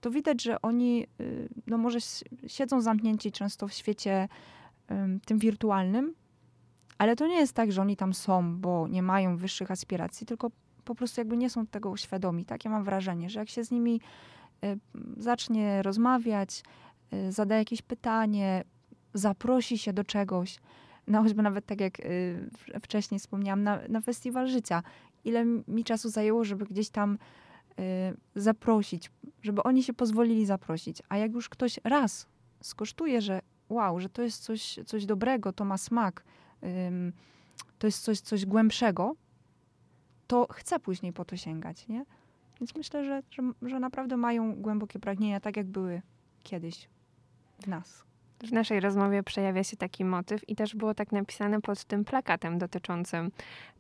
to 0.01 0.11
widać, 0.11 0.43
że 0.43 0.63
oni, 0.63 1.07
y, 1.21 1.49
no 1.67 1.79
może 1.79 1.99
siedzą 2.47 2.81
zamknięci 2.81 3.33
często 3.33 3.69
w 3.69 3.73
świecie 3.73 4.29
tym 5.27 5.39
wirtualnym, 5.39 6.15
ale 6.99 7.17
to 7.17 7.27
nie 7.27 7.37
jest 7.37 7.53
tak, 7.53 7.73
że 7.73 7.83
oni 7.83 7.97
tam 7.97 8.15
są, 8.15 8.57
bo 8.57 8.89
nie 8.89 9.03
mają 9.03 9.37
wyższych 9.37 9.71
aspiracji, 9.71 10.27
tylko 10.27 10.51
po 10.85 10.95
prostu 10.95 11.21
jakby 11.21 11.37
nie 11.37 11.51
są 11.51 11.67
tego 11.67 11.97
świadomi. 11.97 12.45
Tak 12.45 12.65
ja 12.65 12.71
mam 12.71 12.85
wrażenie, 12.85 13.31
że 13.31 13.41
jak 13.41 13.49
się 13.49 13.65
z 13.65 13.71
nimi 13.71 14.01
y, 14.65 14.79
zacznie 15.17 15.83
rozmawiać, 15.83 16.63
y, 17.13 17.33
zada 17.33 17.57
jakieś 17.57 17.83
pytanie, 17.83 18.65
zaprosi 19.15 19.79
się 19.79 19.93
do 19.93 20.05
czegoś, 20.05 20.59
no 21.07 21.23
choćby 21.23 21.43
nawet 21.43 21.67
tak 21.67 21.81
jak 21.81 21.99
wcześniej 22.83 23.19
wspomniałam, 23.19 23.63
na, 23.63 23.81
na 23.89 24.01
festiwal 24.01 24.49
życia. 24.49 24.83
Ile 25.25 25.45
mi 25.45 25.85
czasu 25.85 26.09
zajęło, 26.09 26.45
żeby 26.45 26.65
gdzieś 26.65 26.91
tam 26.91 27.19
zaprosić, 28.37 29.11
żeby 29.43 29.63
oni 29.63 29.83
się 29.83 29.93
pozwolili 29.93 30.47
zaprosić. 30.47 31.03
A 31.09 31.17
jak 31.17 31.33
już 31.33 31.49
ktoś 31.49 31.81
raz 31.85 32.27
skosztuje, 32.61 33.21
że 33.21 33.41
wow, 33.69 34.01
że 34.01 34.09
to 34.09 34.23
jest 34.23 34.43
coś, 34.43 34.79
coś 34.87 35.07
dobrego, 35.07 35.53
to 35.53 35.65
ma 35.65 35.79
smak, 35.79 36.25
to 37.79 37.87
jest 37.87 38.03
coś, 38.03 38.21
coś 38.21 38.47
głębszego, 38.47 39.17
to 40.27 40.47
chce 40.51 40.81
później 40.81 41.13
po 41.13 41.25
to 41.25 41.37
sięgać, 41.37 41.89
nie? 41.89 42.05
Więc 42.61 42.75
myślę, 42.77 43.05
że, 43.05 43.23
że, 43.31 43.43
że 43.63 43.81
naprawdę 43.81 44.17
mają 44.17 44.55
głębokie 44.55 44.99
pragnienia, 44.99 45.41
tak 45.41 45.57
jak 45.57 45.67
były 45.67 46.03
kiedyś 46.43 46.89
w 47.63 47.67
nas. 47.67 48.05
W 48.41 48.53
naszej 48.53 48.81
rozmowie 48.81 49.23
przejawia 49.23 49.65
się 49.65 49.77
taki 49.77 50.05
motyw 50.05 50.49
i 50.49 50.57
też 50.57 50.75
było 50.75 50.95
tak 50.95 51.13
napisane 51.13 51.61
pod 51.61 51.85
tym 51.85 52.05
plakatem 52.05 52.59
dotyczącym 52.59 53.31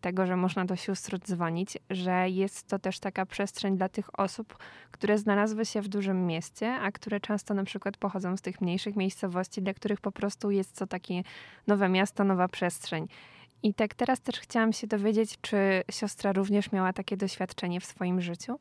tego, 0.01 0.27
że 0.27 0.37
można 0.37 0.65
do 0.65 0.77
sióstr 0.77 1.19
dzwonić, 1.19 1.79
że 1.91 2.31
jest 2.31 2.69
to 2.69 2.79
też 2.79 2.99
taka 2.99 3.27
przestrzeń 3.27 3.77
dla 3.77 3.89
tych 3.89 4.21
osób, 4.21 4.59
które 4.91 5.19
znalazły 5.19 5.65
się 5.65 5.83
w 5.83 5.89
dużym 5.89 6.27
mieście, 6.27 6.73
a 6.73 6.93
które 6.93 7.21
często 7.21 7.55
na 7.55 7.65
przykład 7.65 7.97
pochodzą 7.97 8.37
z 8.37 8.43
tych 8.43 8.61
mniejszych 8.61 8.97
miejscowości, 8.97 9.63
dla 9.63 9.75
których 9.75 10.01
po 10.01 10.13
prostu 10.13 10.51
jest 10.51 10.79
to 10.79 10.87
takie 10.87 11.23
nowe 11.67 11.89
miasto, 11.89 12.25
nowa 12.25 12.49
przestrzeń. 12.49 13.09
I 13.63 13.75
tak 13.75 13.95
teraz 13.95 14.21
też 14.21 14.41
chciałam 14.41 14.73
się 14.73 14.87
dowiedzieć, 14.87 15.39
czy 15.41 15.83
siostra 15.91 16.33
również 16.33 16.73
miała 16.73 16.93
takie 16.93 17.17
doświadczenie 17.17 17.81
w 17.81 17.85
swoim 17.85 18.21
życiu? 18.21 18.59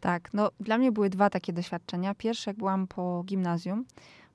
Tak, 0.00 0.34
no 0.34 0.50
dla 0.60 0.78
mnie 0.78 0.92
były 0.92 1.10
dwa 1.10 1.30
takie 1.30 1.52
doświadczenia. 1.52 2.14
Pierwsze, 2.14 2.50
jak 2.50 2.56
byłam 2.56 2.86
po 2.86 3.22
gimnazjum, 3.26 3.84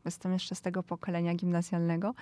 jestem 0.06 0.34
jeszcze 0.34 0.56
z 0.56 0.62
tego 0.62 0.84
pokolenia 0.84 1.34
gimnazjalnego. 1.36 2.14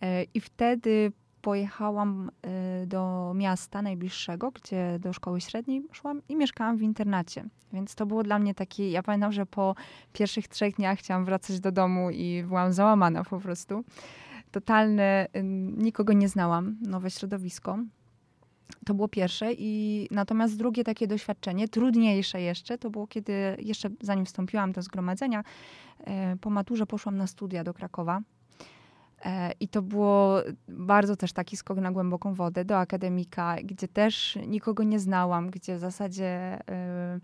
E, 0.00 0.22
I 0.22 0.40
wtedy 0.40 1.12
pojechałam 1.42 2.30
e, 2.42 2.86
do 2.86 3.32
miasta 3.36 3.82
najbliższego, 3.82 4.50
gdzie 4.50 4.98
do 4.98 5.12
szkoły 5.12 5.40
średniej 5.40 5.82
szłam 5.92 6.22
i 6.28 6.36
mieszkałam 6.36 6.76
w 6.76 6.82
internacie. 6.82 7.44
Więc 7.72 7.94
to 7.94 8.06
było 8.06 8.22
dla 8.22 8.38
mnie 8.38 8.54
takie, 8.54 8.90
ja 8.90 9.02
pamiętam, 9.02 9.32
że 9.32 9.46
po 9.46 9.74
pierwszych 10.12 10.48
trzech 10.48 10.74
dniach 10.74 10.98
chciałam 10.98 11.24
wracać 11.24 11.60
do 11.60 11.72
domu 11.72 12.10
i 12.10 12.44
byłam 12.48 12.72
załamana 12.72 13.24
po 13.24 13.40
prostu. 13.40 13.84
Totalne, 14.50 15.26
nikogo 15.76 16.12
nie 16.12 16.28
znałam, 16.28 16.76
nowe 16.82 17.10
środowisko. 17.10 17.78
To 18.86 18.94
było 18.94 19.08
pierwsze 19.08 19.52
i 19.52 20.08
natomiast 20.10 20.56
drugie 20.56 20.84
takie 20.84 21.06
doświadczenie, 21.06 21.68
trudniejsze 21.68 22.40
jeszcze, 22.40 22.78
to 22.78 22.90
było 22.90 23.06
kiedy 23.06 23.32
jeszcze 23.58 23.88
zanim 24.00 24.26
wstąpiłam 24.26 24.72
do 24.72 24.82
zgromadzenia, 24.82 25.44
e, 25.98 26.36
po 26.36 26.50
maturze 26.50 26.86
poszłam 26.86 27.16
na 27.16 27.26
studia 27.26 27.64
do 27.64 27.74
Krakowa. 27.74 28.20
E, 29.24 29.52
I 29.60 29.68
to 29.68 29.82
było 29.82 30.38
bardzo 30.68 31.16
też 31.16 31.32
taki 31.32 31.56
skok 31.56 31.78
na 31.78 31.92
głęboką 31.92 32.34
wodę 32.34 32.64
do 32.64 32.78
akademika, 32.78 33.56
gdzie 33.64 33.88
też 33.88 34.38
nikogo 34.46 34.82
nie 34.82 34.98
znałam, 34.98 35.50
gdzie 35.50 35.76
w 35.76 35.78
zasadzie 35.78 36.58
e, 36.68 37.20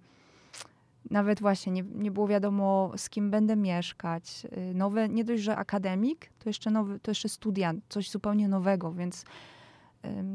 nawet 1.11 1.41
właśnie 1.41 1.73
nie, 1.73 1.83
nie 1.95 2.11
było 2.11 2.29
wiadomo, 2.29 2.93
z 2.97 3.11
kim 3.11 3.31
będę 3.31 3.57
mieszkać. 3.57 4.47
Nowe, 4.75 5.09
nie 5.09 5.25
dość, 5.25 5.43
że 5.43 5.57
akademik, 5.57 6.31
to 6.39 6.49
jeszcze, 6.49 6.71
nowy, 6.71 7.01
to 7.01 7.11
jeszcze 7.11 7.29
studia, 7.29 7.75
coś 7.89 8.11
zupełnie 8.11 8.49
nowego, 8.49 8.93
więc 8.93 9.25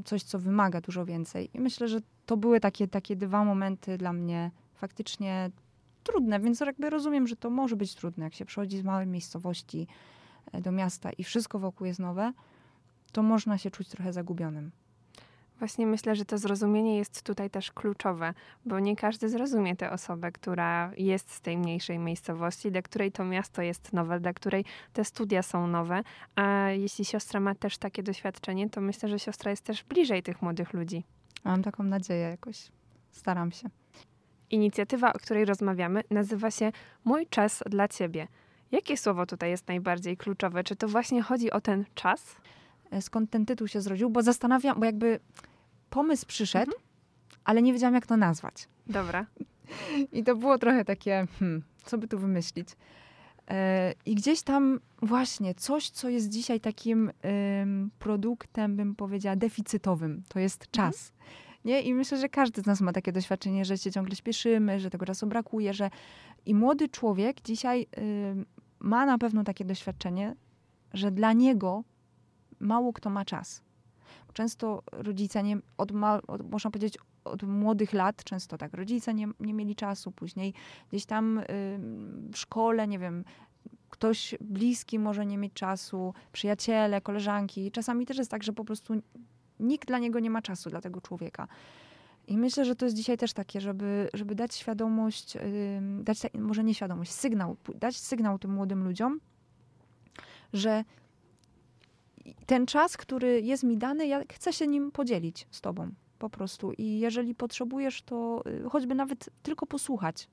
coś, 0.05 0.23
co 0.23 0.39
wymaga 0.39 0.81
dużo 0.81 1.05
więcej. 1.05 1.49
I 1.53 1.59
myślę, 1.59 1.87
że 1.87 1.99
to 2.25 2.37
były 2.37 2.59
takie, 2.59 2.87
takie 2.87 3.15
dwa 3.15 3.45
momenty 3.45 3.97
dla 3.97 4.13
mnie 4.13 4.51
faktycznie 4.73 5.51
trudne, 6.03 6.39
więc 6.39 6.59
jakby 6.59 6.89
rozumiem, 6.89 7.27
że 7.27 7.35
to 7.35 7.49
może 7.49 7.75
być 7.75 7.95
trudne, 7.95 8.23
jak 8.23 8.33
się 8.33 8.45
przychodzi 8.45 8.77
z 8.77 8.83
małej 8.83 9.07
miejscowości 9.07 9.87
e, 10.51 10.61
do 10.61 10.71
miasta 10.71 11.11
i 11.11 11.23
wszystko 11.23 11.59
wokół 11.59 11.87
jest 11.87 11.99
nowe, 11.99 12.33
to 13.11 13.23
można 13.23 13.57
się 13.57 13.71
czuć 13.71 13.89
trochę 13.89 14.13
zagubionym. 14.13 14.71
Właśnie 15.61 15.87
myślę, 15.87 16.15
że 16.15 16.25
to 16.25 16.37
zrozumienie 16.37 16.97
jest 16.97 17.23
tutaj 17.23 17.49
też 17.49 17.71
kluczowe, 17.71 18.33
bo 18.65 18.79
nie 18.79 18.95
każdy 18.95 19.29
zrozumie 19.29 19.75
tę 19.75 19.91
osobę, 19.91 20.31
która 20.31 20.91
jest 20.97 21.31
z 21.31 21.41
tej 21.41 21.57
mniejszej 21.57 21.99
miejscowości, 21.99 22.71
dla 22.71 22.81
której 22.81 23.11
to 23.11 23.25
miasto 23.25 23.61
jest 23.61 23.93
nowe, 23.93 24.19
dla 24.19 24.33
której 24.33 24.65
te 24.93 25.05
studia 25.05 25.41
są 25.41 25.67
nowe. 25.67 26.03
A 26.35 26.69
jeśli 26.69 27.05
siostra 27.05 27.39
ma 27.39 27.55
też 27.55 27.77
takie 27.77 28.03
doświadczenie, 28.03 28.69
to 28.69 28.81
myślę, 28.81 29.09
że 29.09 29.19
siostra 29.19 29.51
jest 29.51 29.63
też 29.63 29.83
bliżej 29.83 30.23
tych 30.23 30.41
młodych 30.41 30.73
ludzi. 30.73 31.03
Mam 31.43 31.63
taką 31.63 31.83
nadzieję 31.83 32.19
jakoś. 32.19 32.71
Staram 33.11 33.51
się. 33.51 33.69
Inicjatywa, 34.49 35.13
o 35.13 35.19
której 35.19 35.45
rozmawiamy, 35.45 36.03
nazywa 36.09 36.51
się 36.51 36.71
Mój 37.05 37.27
czas 37.27 37.63
dla 37.69 37.87
ciebie. 37.87 38.27
Jakie 38.71 38.97
słowo 38.97 39.25
tutaj 39.25 39.49
jest 39.49 39.67
najbardziej 39.67 40.17
kluczowe? 40.17 40.63
Czy 40.63 40.75
to 40.75 40.87
właśnie 40.87 41.21
chodzi 41.21 41.51
o 41.51 41.61
ten 41.61 41.85
czas? 41.95 42.35
E, 42.91 43.01
skąd 43.01 43.29
ten 43.29 43.45
tytuł 43.45 43.67
się 43.67 43.81
zrodził? 43.81 44.09
Bo 44.09 44.21
zastanawiam, 44.21 44.79
bo 44.79 44.85
jakby 44.85 45.19
pomysł 45.91 46.25
przyszedł, 46.25 46.71
mhm. 46.71 46.83
ale 47.43 47.61
nie 47.61 47.73
wiedziałam, 47.73 47.95
jak 47.95 48.07
to 48.07 48.17
nazwać. 48.17 48.67
Dobra. 48.87 49.25
I 50.13 50.23
to 50.23 50.35
było 50.35 50.57
trochę 50.57 50.85
takie, 50.85 51.27
hmm, 51.39 51.63
co 51.85 51.97
by 51.97 52.07
tu 52.07 52.19
wymyślić. 52.19 52.69
E, 53.47 53.93
I 54.05 54.15
gdzieś 54.15 54.41
tam 54.41 54.79
właśnie 55.01 55.55
coś, 55.55 55.89
co 55.89 56.09
jest 56.09 56.29
dzisiaj 56.29 56.59
takim 56.59 57.11
produktem, 57.99 58.75
bym 58.75 58.95
powiedziała, 58.95 59.35
deficytowym, 59.35 60.23
to 60.27 60.39
jest 60.39 60.67
mhm. 60.67 60.91
czas. 60.91 61.13
Nie? 61.65 61.81
I 61.81 61.93
myślę, 61.93 62.17
że 62.17 62.29
każdy 62.29 62.61
z 62.61 62.65
nas 62.65 62.81
ma 62.81 62.93
takie 62.93 63.11
doświadczenie, 63.11 63.65
że 63.65 63.77
się 63.77 63.91
ciągle 63.91 64.15
śpieszymy, 64.15 64.79
że 64.79 64.89
tego 64.89 65.05
czasu 65.05 65.27
brakuje, 65.27 65.73
że 65.73 65.89
i 66.45 66.55
młody 66.55 66.89
człowiek 66.89 67.41
dzisiaj 67.41 67.87
ma 68.79 69.05
na 69.05 69.17
pewno 69.17 69.43
takie 69.43 69.65
doświadczenie, 69.65 70.35
że 70.93 71.11
dla 71.11 71.33
niego 71.33 71.83
mało 72.59 72.93
kto 72.93 73.09
ma 73.09 73.25
czas. 73.25 73.61
Często 74.33 74.83
rodzice, 74.91 75.43
nie, 75.43 75.57
od, 75.77 75.91
od, 76.27 76.51
można 76.51 76.71
powiedzieć, 76.71 76.97
od 77.23 77.43
młodych 77.43 77.93
lat, 77.93 78.23
często 78.23 78.57
tak, 78.57 78.73
rodzice 78.73 79.13
nie, 79.13 79.27
nie 79.39 79.53
mieli 79.53 79.75
czasu, 79.75 80.11
później 80.11 80.53
gdzieś 80.89 81.05
tam 81.05 81.37
y, 81.37 81.43
w 82.33 82.37
szkole, 82.37 82.87
nie 82.87 82.99
wiem, 82.99 83.23
ktoś 83.89 84.35
bliski 84.41 84.99
może 84.99 85.25
nie 85.25 85.37
mieć 85.37 85.53
czasu, 85.53 86.13
przyjaciele, 86.31 87.01
koleżanki. 87.01 87.71
Czasami 87.71 88.05
też 88.05 88.17
jest 88.17 88.31
tak, 88.31 88.43
że 88.43 88.53
po 88.53 88.65
prostu 88.65 88.93
nikt 89.59 89.87
dla 89.87 89.99
niego 89.99 90.19
nie 90.19 90.29
ma 90.29 90.41
czasu, 90.41 90.69
dla 90.69 90.81
tego 90.81 91.01
człowieka. 91.01 91.47
I 92.27 92.37
myślę, 92.37 92.65
że 92.65 92.75
to 92.75 92.85
jest 92.85 92.97
dzisiaj 92.97 93.17
też 93.17 93.33
takie, 93.33 93.61
żeby, 93.61 94.09
żeby 94.13 94.35
dać 94.35 94.55
świadomość, 94.55 95.37
dać, 96.01 96.17
może 96.33 96.63
nie 96.63 96.73
świadomość, 96.73 97.11
sygnał, 97.11 97.57
dać 97.75 97.97
sygnał 97.97 98.39
tym 98.39 98.53
młodym 98.53 98.83
ludziom, 98.83 99.19
że 100.53 100.83
ten 102.45 102.65
czas, 102.65 102.97
który 102.97 103.41
jest 103.41 103.63
mi 103.63 103.77
dany, 103.77 104.07
ja 104.07 104.21
chcę 104.31 104.53
się 104.53 104.67
nim 104.67 104.91
podzielić 104.91 105.47
z 105.51 105.61
tobą 105.61 105.91
po 106.21 106.29
prostu. 106.29 106.71
I 106.71 106.99
jeżeli 106.99 107.35
potrzebujesz, 107.35 108.01
to 108.01 108.43
y, 108.65 108.69
choćby 108.69 108.95
nawet 108.95 109.29
tylko 109.43 109.65
posłuchać. 109.65 110.27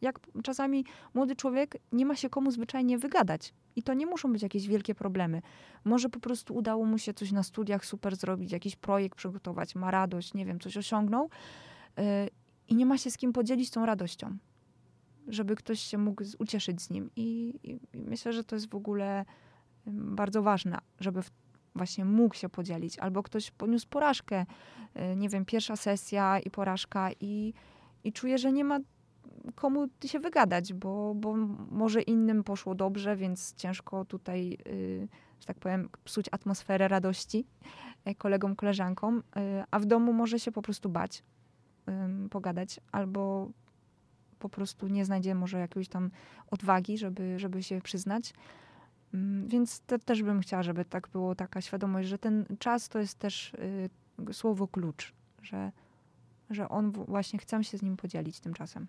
Jak 0.00 0.20
czasami 0.42 0.84
młody 1.14 1.36
człowiek 1.36 1.76
nie 1.92 2.06
ma 2.06 2.16
się 2.16 2.30
komu 2.30 2.50
zwyczajnie 2.50 2.98
wygadać. 2.98 3.54
I 3.76 3.82
to 3.82 3.94
nie 3.94 4.06
muszą 4.06 4.32
być 4.32 4.42
jakieś 4.42 4.68
wielkie 4.68 4.94
problemy. 4.94 5.42
Może 5.84 6.08
po 6.08 6.20
prostu 6.20 6.54
udało 6.54 6.84
mu 6.84 6.98
się 6.98 7.14
coś 7.14 7.32
na 7.32 7.42
studiach 7.42 7.84
super 7.84 8.16
zrobić, 8.16 8.52
jakiś 8.52 8.76
projekt 8.76 9.18
przygotować, 9.18 9.74
ma 9.74 9.90
radość, 9.90 10.34
nie 10.34 10.46
wiem, 10.46 10.60
coś 10.60 10.76
osiągnął 10.76 11.30
yy, 11.96 12.04
i 12.68 12.74
nie 12.74 12.86
ma 12.86 12.98
się 12.98 13.10
z 13.10 13.18
kim 13.18 13.32
podzielić 13.32 13.70
tą 13.70 13.86
radością. 13.86 14.36
Żeby 15.28 15.56
ktoś 15.56 15.80
się 15.80 15.98
mógł 15.98 16.24
ucieszyć 16.38 16.82
z 16.82 16.90
nim. 16.90 17.10
I, 17.16 17.54
i 17.62 17.80
myślę, 17.94 18.32
że 18.32 18.44
to 18.44 18.56
jest 18.56 18.70
w 18.70 18.74
ogóle 18.74 19.24
bardzo 19.90 20.42
ważne, 20.42 20.78
żeby 21.00 21.20
właśnie 21.74 22.04
mógł 22.04 22.34
się 22.34 22.48
podzielić, 22.48 22.98
albo 22.98 23.22
ktoś 23.22 23.50
poniósł 23.50 23.88
porażkę, 23.88 24.46
y, 25.12 25.16
nie 25.16 25.28
wiem, 25.28 25.44
pierwsza 25.44 25.76
sesja 25.76 26.38
i 26.38 26.50
porażka 26.50 27.10
i, 27.20 27.54
i 28.04 28.12
czuje, 28.12 28.38
że 28.38 28.52
nie 28.52 28.64
ma 28.64 28.80
komu 29.54 29.88
się 30.04 30.20
wygadać, 30.20 30.74
bo, 30.74 31.14
bo 31.14 31.34
może 31.70 32.02
innym 32.02 32.44
poszło 32.44 32.74
dobrze, 32.74 33.16
więc 33.16 33.54
ciężko 33.54 34.04
tutaj, 34.04 34.58
y, 34.66 35.08
że 35.40 35.46
tak 35.46 35.58
powiem, 35.58 35.88
psuć 36.04 36.26
atmosferę 36.32 36.88
radości 36.88 37.46
y, 38.08 38.14
kolegom, 38.14 38.56
koleżankom, 38.56 39.22
a 39.70 39.78
w 39.78 39.86
domu 39.86 40.12
może 40.12 40.38
się 40.38 40.52
po 40.52 40.62
prostu 40.62 40.88
bać, 40.88 41.22
pogadać, 42.30 42.80
albo 42.92 43.50
po 44.38 44.48
prostu 44.48 44.88
nie 44.88 45.04
znajdzie 45.04 45.34
może 45.34 45.58
jakiejś 45.58 45.88
tam 45.88 46.10
odwagi, 46.50 46.98
żeby, 46.98 47.38
żeby 47.38 47.62
się 47.62 47.80
przyznać. 47.80 48.32
Mm, 49.14 49.48
więc 49.48 49.80
te, 49.80 49.98
też 49.98 50.22
bym 50.22 50.40
chciała, 50.40 50.62
żeby 50.62 50.84
tak 50.84 51.08
było, 51.08 51.34
taka 51.34 51.60
świadomość, 51.60 52.08
że 52.08 52.18
ten 52.18 52.44
czas 52.58 52.88
to 52.88 52.98
jest 52.98 53.18
też 53.18 53.54
y, 53.54 53.90
słowo 54.32 54.68
klucz, 54.68 55.12
że, 55.42 55.72
że 56.50 56.68
on 56.68 56.92
właśnie 56.92 57.38
chce 57.38 57.64
się 57.64 57.78
z 57.78 57.82
nim 57.82 57.96
podzielić 57.96 58.40
tym 58.40 58.54
czasem. 58.54 58.86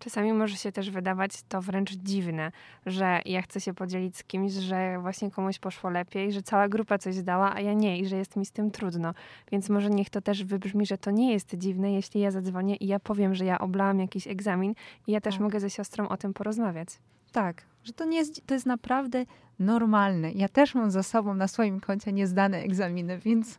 Czasami 0.00 0.32
może 0.32 0.56
się 0.56 0.72
też 0.72 0.90
wydawać 0.90 1.42
to 1.42 1.62
wręcz 1.62 1.92
dziwne, 1.92 2.52
że 2.86 3.20
ja 3.24 3.42
chcę 3.42 3.60
się 3.60 3.74
podzielić 3.74 4.16
z 4.16 4.24
kimś, 4.24 4.52
że 4.52 4.98
właśnie 5.00 5.30
komuś 5.30 5.58
poszło 5.58 5.90
lepiej, 5.90 6.32
że 6.32 6.42
cała 6.42 6.68
grupa 6.68 6.98
coś 6.98 7.14
zdała, 7.14 7.54
a 7.54 7.60
ja 7.60 7.72
nie 7.72 7.98
i 7.98 8.06
że 8.06 8.16
jest 8.16 8.36
mi 8.36 8.46
z 8.46 8.52
tym 8.52 8.70
trudno. 8.70 9.14
Więc 9.52 9.68
może 9.68 9.90
niech 9.90 10.10
to 10.10 10.20
też 10.20 10.44
wybrzmi, 10.44 10.86
że 10.86 10.98
to 10.98 11.10
nie 11.10 11.32
jest 11.32 11.54
dziwne, 11.54 11.92
jeśli 11.92 12.20
ja 12.20 12.30
zadzwonię 12.30 12.76
i 12.76 12.86
ja 12.86 13.00
powiem, 13.00 13.34
że 13.34 13.44
ja 13.44 13.58
oblałam 13.58 14.00
jakiś 14.00 14.26
egzamin 14.26 14.74
i 15.06 15.12
ja 15.12 15.20
też 15.20 15.34
tak. 15.34 15.42
mogę 15.42 15.60
ze 15.60 15.70
siostrą 15.70 16.08
o 16.08 16.16
tym 16.16 16.34
porozmawiać. 16.34 16.88
Tak, 17.32 17.62
że 17.84 17.92
to 17.92 18.04
nie 18.04 18.18
jest, 18.18 18.46
to 18.46 18.54
jest 18.54 18.66
naprawdę 18.66 19.24
normalne. 19.60 20.32
Ja 20.32 20.48
też 20.48 20.74
mam 20.74 20.90
za 20.90 21.02
sobą 21.02 21.34
na 21.34 21.48
swoim 21.48 21.80
koncie 21.80 22.12
niezdane 22.12 22.58
egzaminy, 22.58 23.18
więc 23.18 23.58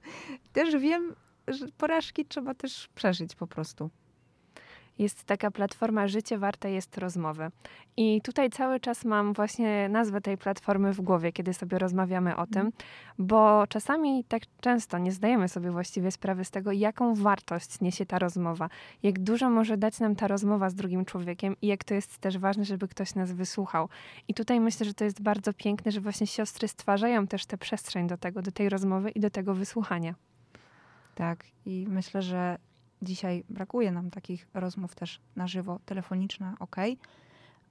też 0.53 0.77
wiem, 0.77 1.15
że 1.47 1.67
porażki 1.77 2.25
trzeba 2.25 2.53
też 2.53 2.89
przeżyć 2.95 3.35
po 3.35 3.47
prostu 3.47 3.89
jest 5.01 5.23
taka 5.23 5.51
platforma 5.51 6.07
Życie 6.07 6.37
warte 6.37 6.71
jest 6.71 6.97
rozmowy. 6.97 7.51
I 7.97 8.21
tutaj 8.21 8.49
cały 8.49 8.79
czas 8.79 9.05
mam 9.05 9.33
właśnie 9.33 9.89
nazwę 9.89 10.21
tej 10.21 10.37
platformy 10.37 10.93
w 10.93 11.01
głowie, 11.01 11.31
kiedy 11.31 11.53
sobie 11.53 11.79
rozmawiamy 11.79 12.35
o 12.35 12.47
tym, 12.47 12.71
bo 13.17 13.67
czasami 13.67 14.23
tak 14.23 14.43
często 14.61 14.97
nie 14.97 15.11
zdajemy 15.11 15.49
sobie 15.49 15.71
właściwie 15.71 16.11
sprawy 16.11 16.45
z 16.45 16.51
tego, 16.51 16.71
jaką 16.71 17.15
wartość 17.15 17.81
niesie 17.81 18.05
ta 18.05 18.19
rozmowa, 18.19 18.69
jak 19.03 19.19
dużo 19.19 19.49
może 19.49 19.77
dać 19.77 19.99
nam 19.99 20.15
ta 20.15 20.27
rozmowa 20.27 20.69
z 20.69 20.75
drugim 20.75 21.05
człowiekiem 21.05 21.55
i 21.61 21.67
jak 21.67 21.83
to 21.83 21.93
jest 21.93 22.17
też 22.17 22.37
ważne, 22.37 22.65
żeby 22.65 22.87
ktoś 22.87 23.15
nas 23.15 23.31
wysłuchał. 23.31 23.89
I 24.27 24.33
tutaj 24.33 24.59
myślę, 24.59 24.85
że 24.85 24.93
to 24.93 25.03
jest 25.03 25.21
bardzo 25.21 25.53
piękne, 25.53 25.91
że 25.91 26.01
właśnie 26.01 26.27
siostry 26.27 26.67
stwarzają 26.67 27.27
też 27.27 27.45
tę 27.45 27.57
przestrzeń 27.57 28.07
do 28.07 28.17
tego, 28.17 28.41
do 28.41 28.51
tej 28.51 28.69
rozmowy 28.69 29.09
i 29.09 29.19
do 29.19 29.29
tego 29.29 29.53
wysłuchania. 29.53 30.15
Tak, 31.15 31.45
i 31.65 31.85
myślę, 31.89 32.21
że 32.21 32.57
Dzisiaj 33.01 33.43
brakuje 33.49 33.91
nam 33.91 34.11
takich 34.11 34.47
rozmów 34.53 34.95
też 34.95 35.21
na 35.35 35.47
żywo, 35.47 35.79
telefoniczne, 35.85 36.53
ok, 36.59 36.75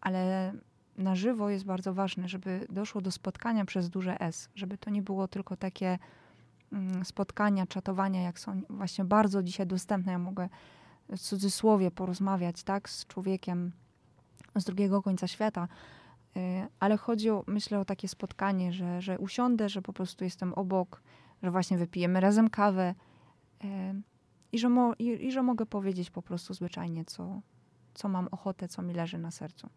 ale 0.01 0.53
na 0.99 1.15
żywo 1.15 1.51
jest 1.51 1.65
bardzo 1.65 1.95
ważne, 1.95 2.29
żeby 2.29 2.67
doszło 2.71 3.01
do 3.01 3.11
spotkania 3.11 3.65
przez 3.65 3.91
duże 3.91 4.21
S, 4.21 4.49
żeby 4.55 4.79
to 4.79 4.91
nie 4.91 5.03
było 5.03 5.29
tylko 5.29 5.57
takie 5.57 5.99
mm, 6.73 7.05
spotkania, 7.05 7.67
czatowania, 7.67 8.23
jak 8.23 8.39
są 8.39 8.63
właśnie 8.71 9.05
bardzo 9.05 9.43
dzisiaj 9.43 9.67
dostępne. 9.67 10.13
Ja 10.13 10.19
mogę 10.19 10.49
w 11.09 11.19
cudzysłowie 11.19 11.91
porozmawiać, 11.91 12.63
tak, 12.63 12.91
z 12.91 13.07
człowiekiem 13.07 13.73
z 14.57 14.65
drugiego 14.65 15.03
końca 15.03 15.27
świata, 15.27 15.69
y, 16.37 16.41
ale 16.81 16.97
chodzi 16.97 17.31
o, 17.31 17.45
myślę 17.47 17.81
o 17.81 17.85
takie 17.85 18.09
spotkanie, 18.09 18.73
że, 18.73 19.03
że 19.03 19.19
usiądę, 19.19 19.69
że 19.69 19.83
po 19.83 19.93
prostu 19.93 20.25
jestem 20.25 20.55
obok, 20.55 21.03
że 21.43 21.51
właśnie 21.51 21.79
wypijemy 21.79 22.21
razem 22.21 22.51
kawę, 22.51 22.95
y, 23.65 23.67
i 24.53 24.59
że, 24.59 24.69
mo, 24.69 24.95
i, 24.99 25.27
i 25.27 25.33
że 25.33 25.43
mogę 25.43 25.67
powiedzieć 25.67 26.11
po 26.11 26.23
prostu 26.23 26.55
zwyczajnie, 26.55 27.05
co, 27.05 27.41
co 27.95 28.09
mam 28.09 28.29
ochotę, 28.31 28.69
co 28.69 28.83
mi 28.83 28.95
leży 28.95 29.19
na 29.19 29.31
sercu. 29.31 29.69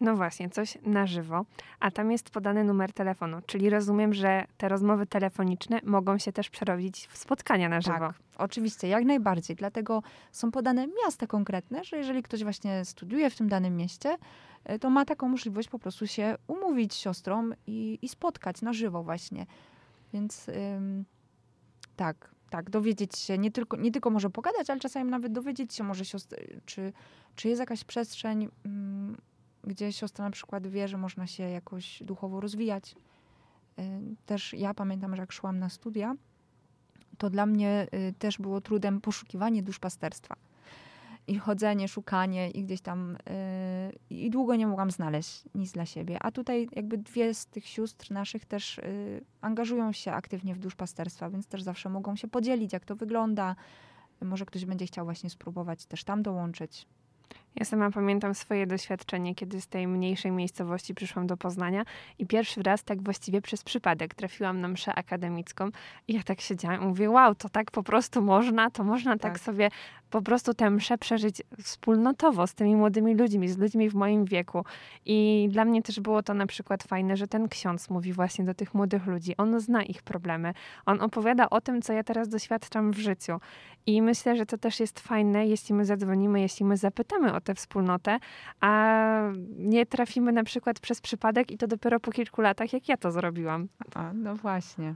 No 0.00 0.16
właśnie, 0.16 0.50
coś 0.50 0.78
na 0.82 1.06
żywo, 1.06 1.44
a 1.80 1.90
tam 1.90 2.12
jest 2.12 2.30
podany 2.30 2.64
numer 2.64 2.92
telefonu, 2.92 3.38
czyli 3.46 3.70
rozumiem, 3.70 4.14
że 4.14 4.44
te 4.56 4.68
rozmowy 4.68 5.06
telefoniczne 5.06 5.80
mogą 5.84 6.18
się 6.18 6.32
też 6.32 6.50
przerobić 6.50 7.06
w 7.06 7.16
spotkania 7.16 7.68
na 7.68 7.80
żywo. 7.80 7.98
Tak, 7.98 8.14
oczywiście, 8.38 8.88
jak 8.88 9.04
najbardziej. 9.04 9.56
Dlatego 9.56 10.02
są 10.32 10.50
podane 10.50 10.86
miasta 10.86 11.26
konkretne, 11.26 11.84
że 11.84 11.96
jeżeli 11.96 12.22
ktoś 12.22 12.42
właśnie 12.42 12.84
studiuje 12.84 13.30
w 13.30 13.36
tym 13.36 13.48
danym 13.48 13.76
mieście, 13.76 14.18
e, 14.64 14.78
to 14.78 14.90
ma 14.90 15.04
taką 15.04 15.28
możliwość 15.28 15.68
po 15.68 15.78
prostu 15.78 16.06
się 16.06 16.36
umówić 16.46 16.92
z 16.92 16.96
siostrą 16.96 17.50
i, 17.66 17.98
i 18.02 18.08
spotkać 18.08 18.62
na 18.62 18.72
żywo 18.72 19.02
właśnie. 19.02 19.46
Więc 20.12 20.48
ym, 20.48 21.04
tak, 21.96 22.33
tak, 22.54 22.70
dowiedzieć 22.70 23.18
się, 23.18 23.38
nie 23.38 23.50
tylko, 23.50 23.76
nie 23.76 23.92
tylko 23.92 24.10
może 24.10 24.30
pogadać, 24.30 24.70
ale 24.70 24.80
czasami 24.80 25.10
nawet 25.10 25.32
dowiedzieć 25.32 25.74
się 25.74 25.84
może 25.84 26.04
siostry, 26.04 26.60
czy, 26.66 26.92
czy 27.36 27.48
jest 27.48 27.60
jakaś 27.60 27.84
przestrzeń, 27.84 28.48
mm, 28.64 29.16
gdzie 29.64 29.92
siostra 29.92 30.24
na 30.24 30.30
przykład 30.30 30.66
wie, 30.66 30.88
że 30.88 30.96
można 30.96 31.26
się 31.26 31.42
jakoś 31.42 32.02
duchowo 32.02 32.40
rozwijać. 32.40 32.94
Y, 33.78 33.82
też 34.26 34.52
ja 34.52 34.74
pamiętam, 34.74 35.16
że 35.16 35.22
jak 35.22 35.32
szłam 35.32 35.58
na 35.58 35.68
studia, 35.68 36.14
to 37.18 37.30
dla 37.30 37.46
mnie 37.46 37.86
y, 37.94 38.14
też 38.18 38.38
było 38.38 38.60
trudem 38.60 39.00
poszukiwanie 39.00 39.62
duszpasterstwa 39.62 40.36
i 41.26 41.38
chodzenie, 41.38 41.88
szukanie 41.88 42.50
i 42.50 42.64
gdzieś 42.64 42.80
tam 42.80 43.16
yy, 44.10 44.16
i 44.18 44.30
długo 44.30 44.56
nie 44.56 44.66
mogłam 44.66 44.90
znaleźć 44.90 45.44
nic 45.54 45.72
dla 45.72 45.86
siebie. 45.86 46.18
A 46.22 46.30
tutaj 46.30 46.68
jakby 46.72 46.98
dwie 46.98 47.34
z 47.34 47.46
tych 47.46 47.66
sióstr 47.66 48.10
naszych 48.10 48.44
też 48.44 48.76
yy, 48.78 49.24
angażują 49.40 49.92
się 49.92 50.12
aktywnie 50.12 50.54
w 50.54 50.58
duszpasterstwa, 50.58 51.30
więc 51.30 51.46
też 51.46 51.62
zawsze 51.62 51.88
mogą 51.88 52.16
się 52.16 52.28
podzielić, 52.28 52.72
jak 52.72 52.84
to 52.84 52.96
wygląda. 52.96 53.56
Może 54.20 54.46
ktoś 54.46 54.64
będzie 54.64 54.86
chciał 54.86 55.04
właśnie 55.04 55.30
spróbować 55.30 55.86
też 55.86 56.04
tam 56.04 56.22
dołączyć. 56.22 56.86
Ja 57.56 57.64
sama 57.64 57.90
pamiętam 57.90 58.34
swoje 58.34 58.66
doświadczenie, 58.66 59.34
kiedy 59.34 59.60
z 59.60 59.66
tej 59.66 59.88
mniejszej 59.88 60.32
miejscowości 60.32 60.94
przyszłam 60.94 61.26
do 61.26 61.36
Poznania 61.36 61.84
i 62.18 62.26
pierwszy 62.26 62.62
raz 62.62 62.84
tak 62.84 63.02
właściwie 63.02 63.42
przez 63.42 63.64
przypadek 63.64 64.14
trafiłam 64.14 64.60
na 64.60 64.68
mszę 64.68 64.94
akademicką 64.94 65.68
i 66.08 66.14
ja 66.14 66.22
tak 66.22 66.40
siedziałam 66.40 66.82
i 66.82 66.86
mówię, 66.86 67.10
wow, 67.10 67.34
to 67.34 67.48
tak 67.48 67.70
po 67.70 67.82
prostu 67.82 68.22
można, 68.22 68.70
to 68.70 68.84
można 68.84 69.12
tak, 69.12 69.20
tak 69.20 69.40
sobie 69.40 69.70
po 70.10 70.22
prostu 70.22 70.54
tę 70.54 70.70
mszę 70.70 70.98
przeżyć 70.98 71.42
wspólnotowo 71.62 72.46
z 72.46 72.54
tymi 72.54 72.76
młodymi 72.76 73.14
ludźmi, 73.14 73.48
z 73.48 73.58
ludźmi 73.58 73.90
w 73.90 73.94
moim 73.94 74.24
wieku. 74.24 74.64
I 75.06 75.48
dla 75.52 75.64
mnie 75.64 75.82
też 75.82 76.00
było 76.00 76.22
to 76.22 76.34
na 76.34 76.46
przykład 76.46 76.82
fajne, 76.82 77.16
że 77.16 77.28
ten 77.28 77.48
ksiądz 77.48 77.90
mówi 77.90 78.12
właśnie 78.12 78.44
do 78.44 78.54
tych 78.54 78.74
młodych 78.74 79.06
ludzi. 79.06 79.36
On 79.36 79.60
zna 79.60 79.82
ich 79.82 80.02
problemy. 80.02 80.54
On 80.86 81.00
opowiada 81.00 81.50
o 81.50 81.60
tym, 81.60 81.82
co 81.82 81.92
ja 81.92 82.04
teraz 82.04 82.28
doświadczam 82.28 82.92
w 82.92 82.98
życiu. 82.98 83.40
I 83.86 84.02
myślę, 84.02 84.36
że 84.36 84.46
to 84.46 84.58
też 84.58 84.80
jest 84.80 85.00
fajne, 85.00 85.46
jeśli 85.46 85.74
my 85.74 85.84
zadzwonimy, 85.84 86.40
jeśli 86.40 86.64
my 86.64 86.76
zapytamy 86.76 87.34
o 87.34 87.40
tę 87.44 87.54
wspólnotę, 87.54 88.18
a 88.60 89.20
nie 89.58 89.86
trafimy 89.86 90.32
na 90.32 90.44
przykład 90.44 90.80
przez 90.80 91.00
przypadek 91.00 91.50
i 91.50 91.58
to 91.58 91.66
dopiero 91.66 92.00
po 92.00 92.12
kilku 92.12 92.40
latach, 92.40 92.72
jak 92.72 92.88
ja 92.88 92.96
to 92.96 93.10
zrobiłam. 93.10 93.68
A, 93.94 94.12
no 94.12 94.36
właśnie. 94.36 94.94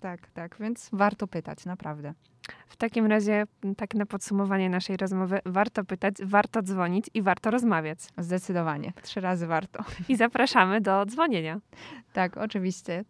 Tak, 0.00 0.30
tak, 0.30 0.56
więc 0.60 0.88
warto 0.92 1.26
pytać, 1.26 1.66
naprawdę. 1.66 2.14
W 2.68 2.76
takim 2.76 3.06
razie, 3.06 3.44
tak 3.76 3.94
na 3.94 4.06
podsumowanie 4.06 4.70
naszej 4.70 4.96
rozmowy, 4.96 5.40
warto 5.44 5.84
pytać, 5.84 6.14
warto 6.24 6.62
dzwonić 6.62 7.06
i 7.14 7.22
warto 7.22 7.50
rozmawiać. 7.50 7.98
Zdecydowanie. 8.18 8.92
Trzy 9.02 9.20
razy 9.20 9.46
warto. 9.46 9.84
I 10.08 10.16
zapraszamy 10.16 10.80
do 10.80 11.06
dzwonienia. 11.06 11.60
Tak, 12.12 12.36
oczywiście. 12.36 13.04